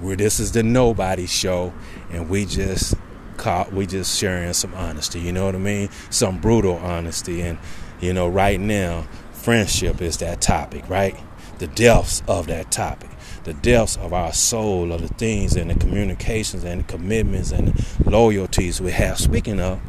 Where 0.00 0.16
this 0.16 0.38
is 0.38 0.52
the 0.52 0.62
nobody 0.62 1.26
show, 1.26 1.72
and 2.10 2.28
we 2.28 2.44
just 2.44 2.94
caught, 3.36 3.72
we 3.72 3.86
just 3.86 4.18
sharing 4.18 4.52
some 4.52 4.74
honesty. 4.74 5.20
You 5.20 5.32
know 5.32 5.46
what 5.46 5.54
I 5.54 5.58
mean? 5.58 5.88
Some 6.10 6.40
brutal 6.40 6.76
honesty. 6.76 7.40
And 7.42 7.58
you 8.02 8.12
know, 8.12 8.28
right 8.28 8.60
now, 8.60 9.06
friendship 9.32 10.02
is 10.02 10.18
that 10.18 10.42
topic, 10.42 10.88
right? 10.90 11.16
The 11.58 11.66
depths 11.68 12.22
of 12.28 12.48
that 12.48 12.70
topic 12.70 13.08
the 13.44 13.54
depths 13.54 13.96
of 13.96 14.12
our 14.12 14.32
soul, 14.32 14.92
of 14.92 15.02
the 15.02 15.12
things 15.14 15.56
and 15.56 15.70
the 15.70 15.74
communications 15.74 16.64
and 16.64 16.80
the 16.80 16.84
commitments 16.84 17.50
and 17.50 17.68
the 17.68 18.10
loyalties 18.10 18.80
we 18.80 18.92
have. 18.92 19.18
Speaking 19.18 19.60
of, 19.60 19.80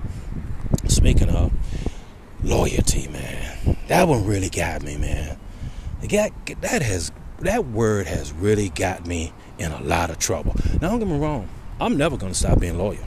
speaking 0.88 1.30
of, 1.30 1.52
loyalty, 2.43 3.08
man. 3.08 3.78
That 3.88 4.08
one 4.08 4.26
really 4.26 4.49
got 4.49 4.84
me, 4.84 4.97
man. 4.97 5.38
Got, 6.10 6.32
that 6.62 6.82
has 6.82 7.12
that 7.39 7.65
word 7.67 8.08
has 8.08 8.32
really 8.32 8.69
got 8.69 9.06
me 9.06 9.34
in 9.58 9.71
a 9.71 9.82
lot 9.82 10.10
of 10.10 10.17
trouble. 10.17 10.56
Now 10.82 10.89
don't 10.89 10.99
get 10.99 11.08
me 11.08 11.17
wrong, 11.17 11.47
I'm 11.80 11.97
never 11.97 12.17
gonna 12.17 12.34
stop 12.34 12.60
being 12.60 12.78
loyal. 12.78 13.04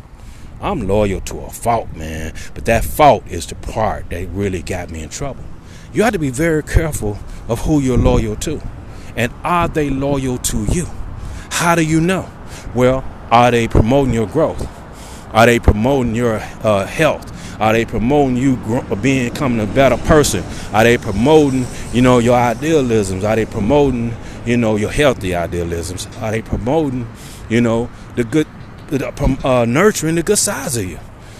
I'm 0.60 0.88
loyal 0.88 1.20
to 1.22 1.38
a 1.40 1.50
fault, 1.50 1.94
man. 1.94 2.32
But 2.54 2.64
that 2.64 2.84
fault 2.84 3.26
is 3.28 3.46
the 3.46 3.54
part 3.56 4.10
that 4.10 4.28
really 4.28 4.62
got 4.62 4.90
me 4.90 5.02
in 5.02 5.08
trouble. 5.08 5.44
You 5.92 6.02
have 6.02 6.12
to 6.12 6.18
be 6.18 6.30
very 6.30 6.62
careful 6.62 7.18
of 7.48 7.60
who 7.60 7.80
you're 7.80 7.98
loyal 7.98 8.36
to. 8.36 8.60
And 9.16 9.32
are 9.44 9.68
they 9.68 9.90
loyal 9.90 10.38
to 10.38 10.64
you? 10.66 10.86
How 11.50 11.74
do 11.74 11.84
you 11.84 12.00
know? 12.00 12.28
Well, 12.74 13.04
are 13.30 13.50
they 13.50 13.68
promoting 13.68 14.14
your 14.14 14.26
growth? 14.26 14.66
Are 15.32 15.46
they 15.46 15.58
promoting 15.58 16.14
your 16.14 16.36
uh, 16.36 16.86
health? 16.86 17.32
Are 17.60 17.72
they 17.72 17.84
promoting 17.84 18.36
you 18.36 18.56
being 19.00 19.30
becoming 19.30 19.60
a 19.60 19.72
better 19.72 19.96
person? 19.96 20.44
Are 20.72 20.84
they 20.84 20.98
promoting, 20.98 21.66
you 21.92 22.02
know, 22.02 22.18
your 22.18 22.36
idealisms? 22.36 23.24
Are 23.24 23.36
they 23.36 23.46
promoting, 23.46 24.14
you 24.44 24.56
know, 24.56 24.76
your 24.76 24.90
healthy 24.90 25.34
idealisms? 25.34 26.06
Are 26.18 26.30
they 26.30 26.42
promoting, 26.42 27.08
you 27.48 27.60
know, 27.62 27.90
the 28.14 28.24
good, 28.24 28.46
uh, 28.92 29.64
nurturing 29.66 30.14
the 30.14 30.22
good 30.22 30.38
sides 30.38 30.76
of 30.76 30.84
you? 30.84 30.98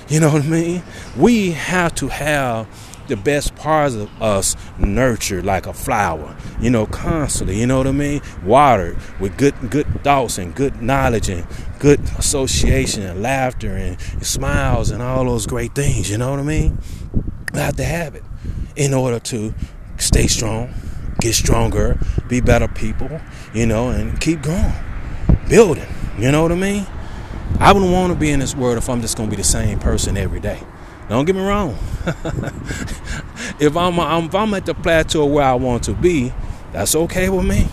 You 0.09 0.21
know 0.21 0.33
what 0.33 0.43
I 0.43 0.47
mean? 0.47 0.83
We 1.17 1.51
have 1.53 1.95
to 1.97 2.09
have 2.09 2.69
the 3.09 3.17
best 3.17 3.55
parts 3.57 3.95
of 3.95 4.23
us 4.23 4.57
nurtured 4.79 5.45
like 5.45 5.67
a 5.67 5.73
flower, 5.73 6.37
you 6.61 6.71
know, 6.71 6.87
constantly, 6.87 7.59
you 7.59 7.67
know 7.67 7.79
what 7.79 7.87
I 7.87 7.93
mean? 7.93 8.21
Watered 8.45 8.99
with 9.21 9.37
good 9.37 9.55
good 9.71 9.87
thoughts 10.03 10.39
and 10.39 10.55
good 10.55 10.83
knowledge 10.83 11.29
and 11.29 11.47
good 11.79 12.01
association 12.19 13.03
and 13.03 13.23
laughter 13.23 13.71
and, 13.71 14.01
smiles 14.25 14.91
and 14.91 15.03
all 15.03 15.25
those 15.25 15.47
great 15.47 15.75
things, 15.75 16.11
you 16.11 16.19
know 16.19 16.31
what 16.31 16.41
I 16.41 16.43
mean? 16.43 16.79
We 17.53 17.61
have 17.61 17.77
to 17.77 17.85
have 17.85 18.15
it 18.15 18.25
in 18.75 18.93
order 18.93 19.19
to 19.21 19.55
stay 19.99 20.27
strong, 20.27 20.75
get 21.21 21.35
stronger, 21.35 21.99
be 22.29 22.41
better 22.41 22.69
people, 22.69 23.21
you 23.55 23.67
know, 23.67 23.91
and 23.91 24.21
keep 24.21 24.43
growing, 24.43 24.73
building, 25.49 25.87
you 26.19 26.33
know 26.33 26.43
what 26.43 26.53
I 26.53 26.57
mean? 26.57 26.87
I 27.59 27.73
wouldn't 27.73 27.90
want 27.90 28.12
to 28.12 28.19
be 28.19 28.31
in 28.31 28.40
this 28.40 28.55
world 28.55 28.77
if 28.77 28.88
I'm 28.90 29.01
just 29.01 29.16
going 29.16 29.31
to 29.31 29.37
be 29.37 29.40
the 29.40 29.49
same 29.49 29.79
person 29.79 30.16
every 30.16 30.40
day. 30.40 30.61
Don't 31.09 31.25
get 31.25 31.35
me 31.35 31.42
wrong. 31.42 31.71
if 33.59 33.77
I'm, 33.77 33.99
I'm 33.99 34.25
if 34.25 34.35
I'm 34.35 34.53
at 34.55 34.66
the 34.66 34.75
plateau 34.75 35.25
where 35.25 35.45
I 35.45 35.55
want 35.55 35.85
to 35.85 35.95
be, 35.95 36.33
that's 36.73 36.95
okay 36.95 37.29
with 37.29 37.47
me. 37.47 37.69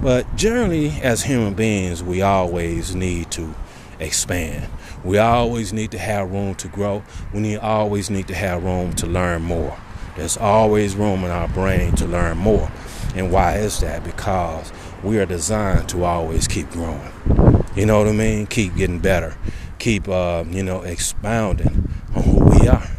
But 0.00 0.34
generally, 0.36 0.90
as 1.02 1.24
human 1.24 1.52
beings, 1.52 2.02
we 2.02 2.22
always 2.22 2.94
need 2.94 3.30
to 3.32 3.54
expand. 3.98 4.68
We 5.04 5.18
always 5.18 5.72
need 5.72 5.90
to 5.90 5.98
have 5.98 6.30
room 6.30 6.54
to 6.56 6.68
grow. 6.68 7.02
We 7.34 7.40
need 7.40 7.58
always 7.58 8.08
need 8.08 8.28
to 8.28 8.34
have 8.34 8.64
room 8.64 8.94
to 8.94 9.06
learn 9.06 9.42
more. 9.42 9.78
There's 10.16 10.38
always 10.38 10.96
room 10.96 11.24
in 11.24 11.30
our 11.30 11.48
brain 11.48 11.94
to 11.96 12.06
learn 12.06 12.38
more. 12.38 12.70
And 13.14 13.30
why 13.30 13.56
is 13.56 13.80
that? 13.80 14.04
Because 14.04 14.72
we 15.02 15.18
are 15.18 15.26
designed 15.26 15.88
to 15.90 16.04
always 16.04 16.48
keep 16.48 16.70
growing. 16.70 17.59
You 17.76 17.86
know 17.86 17.98
what 17.98 18.08
I 18.08 18.12
mean? 18.12 18.46
Keep 18.46 18.76
getting 18.76 18.98
better. 18.98 19.36
Keep, 19.78 20.08
uh, 20.08 20.44
you 20.48 20.62
know, 20.62 20.82
expounding 20.82 21.88
on 22.14 22.22
who 22.22 22.44
we 22.44 22.68
are. 22.68 22.90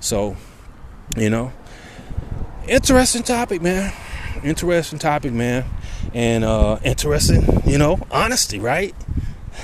So, 0.00 0.36
you 1.16 1.30
know, 1.30 1.52
interesting 2.68 3.22
topic, 3.22 3.62
man. 3.62 3.92
Interesting 4.44 4.98
topic, 4.98 5.32
man. 5.32 5.64
And 6.14 6.44
uh 6.44 6.78
interesting, 6.84 7.62
you 7.66 7.78
know, 7.78 7.98
honesty, 8.10 8.58
right? 8.58 8.94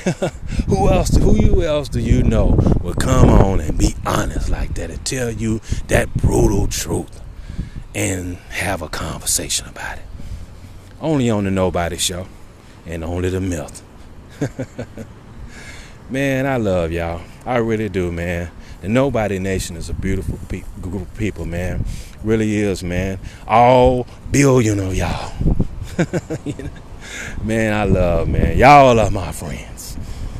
who 0.66 0.88
else 0.88 1.14
who 1.16 1.37
you 1.37 1.62
else 1.62 1.88
do 1.88 2.00
you 2.00 2.22
know 2.22 2.59
will 2.83 2.94
come 2.94 3.28
on 3.28 3.61
and 3.61 3.78
be 3.78 3.94
honest 4.07 4.48
like 4.48 4.74
that 4.74 4.90
and 4.90 5.05
tell 5.05 5.31
you 5.31 5.61
that 5.88 6.12
brutal 6.14 6.66
truth 6.66 7.20
and 7.94 8.37
have 8.50 8.83
a 8.83 8.88
conversation 8.88 9.68
about 9.68 9.98
it? 9.98 10.05
Only 11.00 11.31
on 11.31 11.44
the 11.44 11.50
Nobody 11.50 11.98
Show 11.98 12.26
and 12.87 13.05
only 13.05 13.28
the 13.28 13.40
myth. 13.40 13.83
man, 16.11 16.47
I 16.47 16.57
love 16.57 16.92
y'all. 16.92 17.23
I 17.45 17.59
really 17.59 17.88
do, 17.88 18.12
man. 18.12 18.51
The 18.81 18.88
Nobody 18.88 19.38
Nation 19.38 19.77
is 19.77 19.88
a 19.88 19.95
beautiful 19.95 20.38
pe- 20.49 20.64
group 20.81 21.03
of 21.03 21.16
people, 21.16 21.47
man. 21.47 21.85
Really 22.25 22.57
is, 22.57 22.83
man. 22.83 23.18
All 23.47 24.07
billion 24.31 24.81
of 24.81 24.95
y'all. 24.95 25.33
man, 27.45 27.73
I 27.73 27.85
love, 27.85 28.29
man. 28.29 28.57
Y'all 28.59 28.99
are 28.99 29.11
my 29.11 29.33
friends. 29.33 29.97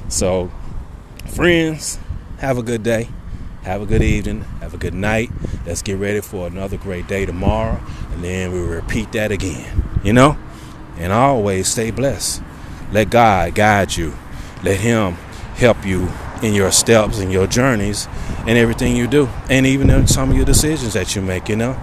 So, 0.09 0.51
friends, 1.27 1.99
have 2.39 2.59
a 2.59 2.63
good 2.63 2.83
day. 2.83 3.09
Have 3.63 3.83
a 3.83 3.87
good 3.87 4.03
evening. 4.03 4.41
Have 4.61 4.75
a 4.75 4.77
good 4.77 4.95
night. 4.95 5.31
Let's 5.65 5.83
get 5.83 5.99
ready 5.99 6.21
for 6.21 6.49
another 6.49 6.77
great 6.77 7.07
day 7.07 7.27
tomorrow. 7.27 7.81
And 8.13 8.25
then 8.25 8.53
we 8.53 8.59
repeat 8.59 9.13
that 9.13 9.31
again. 9.31 9.85
You 10.03 10.13
know? 10.13 10.37
And 10.99 11.13
always 11.13 11.69
stay 11.69 11.93
blessed. 11.93 12.43
Let 12.93 13.11
God 13.11 13.55
guide 13.55 13.97
you. 13.97 14.15
Let 14.63 14.79
Him 14.81 15.15
help 15.57 15.85
you 15.85 16.09
in 16.43 16.55
your 16.55 16.73
steps 16.73 17.19
and 17.19 17.33
your 17.33 17.47
journeys 17.47 18.09
and 18.47 18.59
everything 18.59 18.97
you 18.97 19.07
do, 19.07 19.29
and 19.49 19.65
even 19.65 19.89
in 19.91 20.07
some 20.07 20.31
of 20.31 20.37
your 20.37 20.45
decisions 20.45 20.95
that 20.95 21.15
you 21.15 21.23
make. 21.23 21.49
You 21.49 21.57
know, 21.57 21.81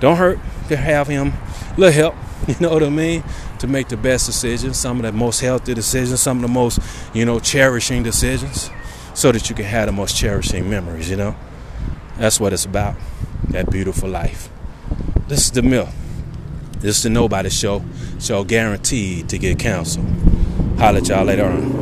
don't 0.00 0.16
hurt 0.16 0.38
to 0.68 0.76
have 0.76 1.06
him 1.06 1.28
a 1.28 1.80
little 1.80 1.92
help. 1.92 2.14
You 2.48 2.56
know 2.58 2.70
what 2.70 2.82
I 2.82 2.88
mean? 2.88 3.22
To 3.60 3.68
make 3.68 3.86
the 3.86 3.96
best 3.96 4.26
decisions, 4.26 4.76
some 4.76 4.96
of 4.96 5.04
the 5.04 5.12
most 5.12 5.38
healthy 5.38 5.74
decisions, 5.74 6.20
some 6.20 6.38
of 6.38 6.42
the 6.42 6.48
most 6.48 6.80
you 7.14 7.24
know 7.24 7.38
cherishing 7.38 8.02
decisions, 8.02 8.68
so 9.14 9.30
that 9.30 9.48
you 9.48 9.54
can 9.54 9.64
have 9.64 9.86
the 9.86 9.92
most 9.92 10.16
cherishing 10.16 10.68
memories. 10.68 11.08
You 11.08 11.18
know, 11.18 11.36
that's 12.18 12.40
what 12.40 12.52
it's 12.52 12.64
about. 12.64 12.96
That 13.50 13.70
beautiful 13.70 14.08
life. 14.08 14.50
This 15.28 15.44
is 15.44 15.50
the 15.52 15.62
mill. 15.62 15.88
This 16.80 16.96
is 16.96 17.02
the 17.04 17.10
Nobody 17.10 17.48
Show. 17.48 17.84
Show 18.18 18.42
guaranteed 18.42 19.28
to 19.28 19.38
get 19.38 19.60
counsel. 19.60 20.04
Holla 20.78 20.98
at 20.98 21.08
y'all 21.08 21.24
later 21.24 21.46
on. 21.46 21.81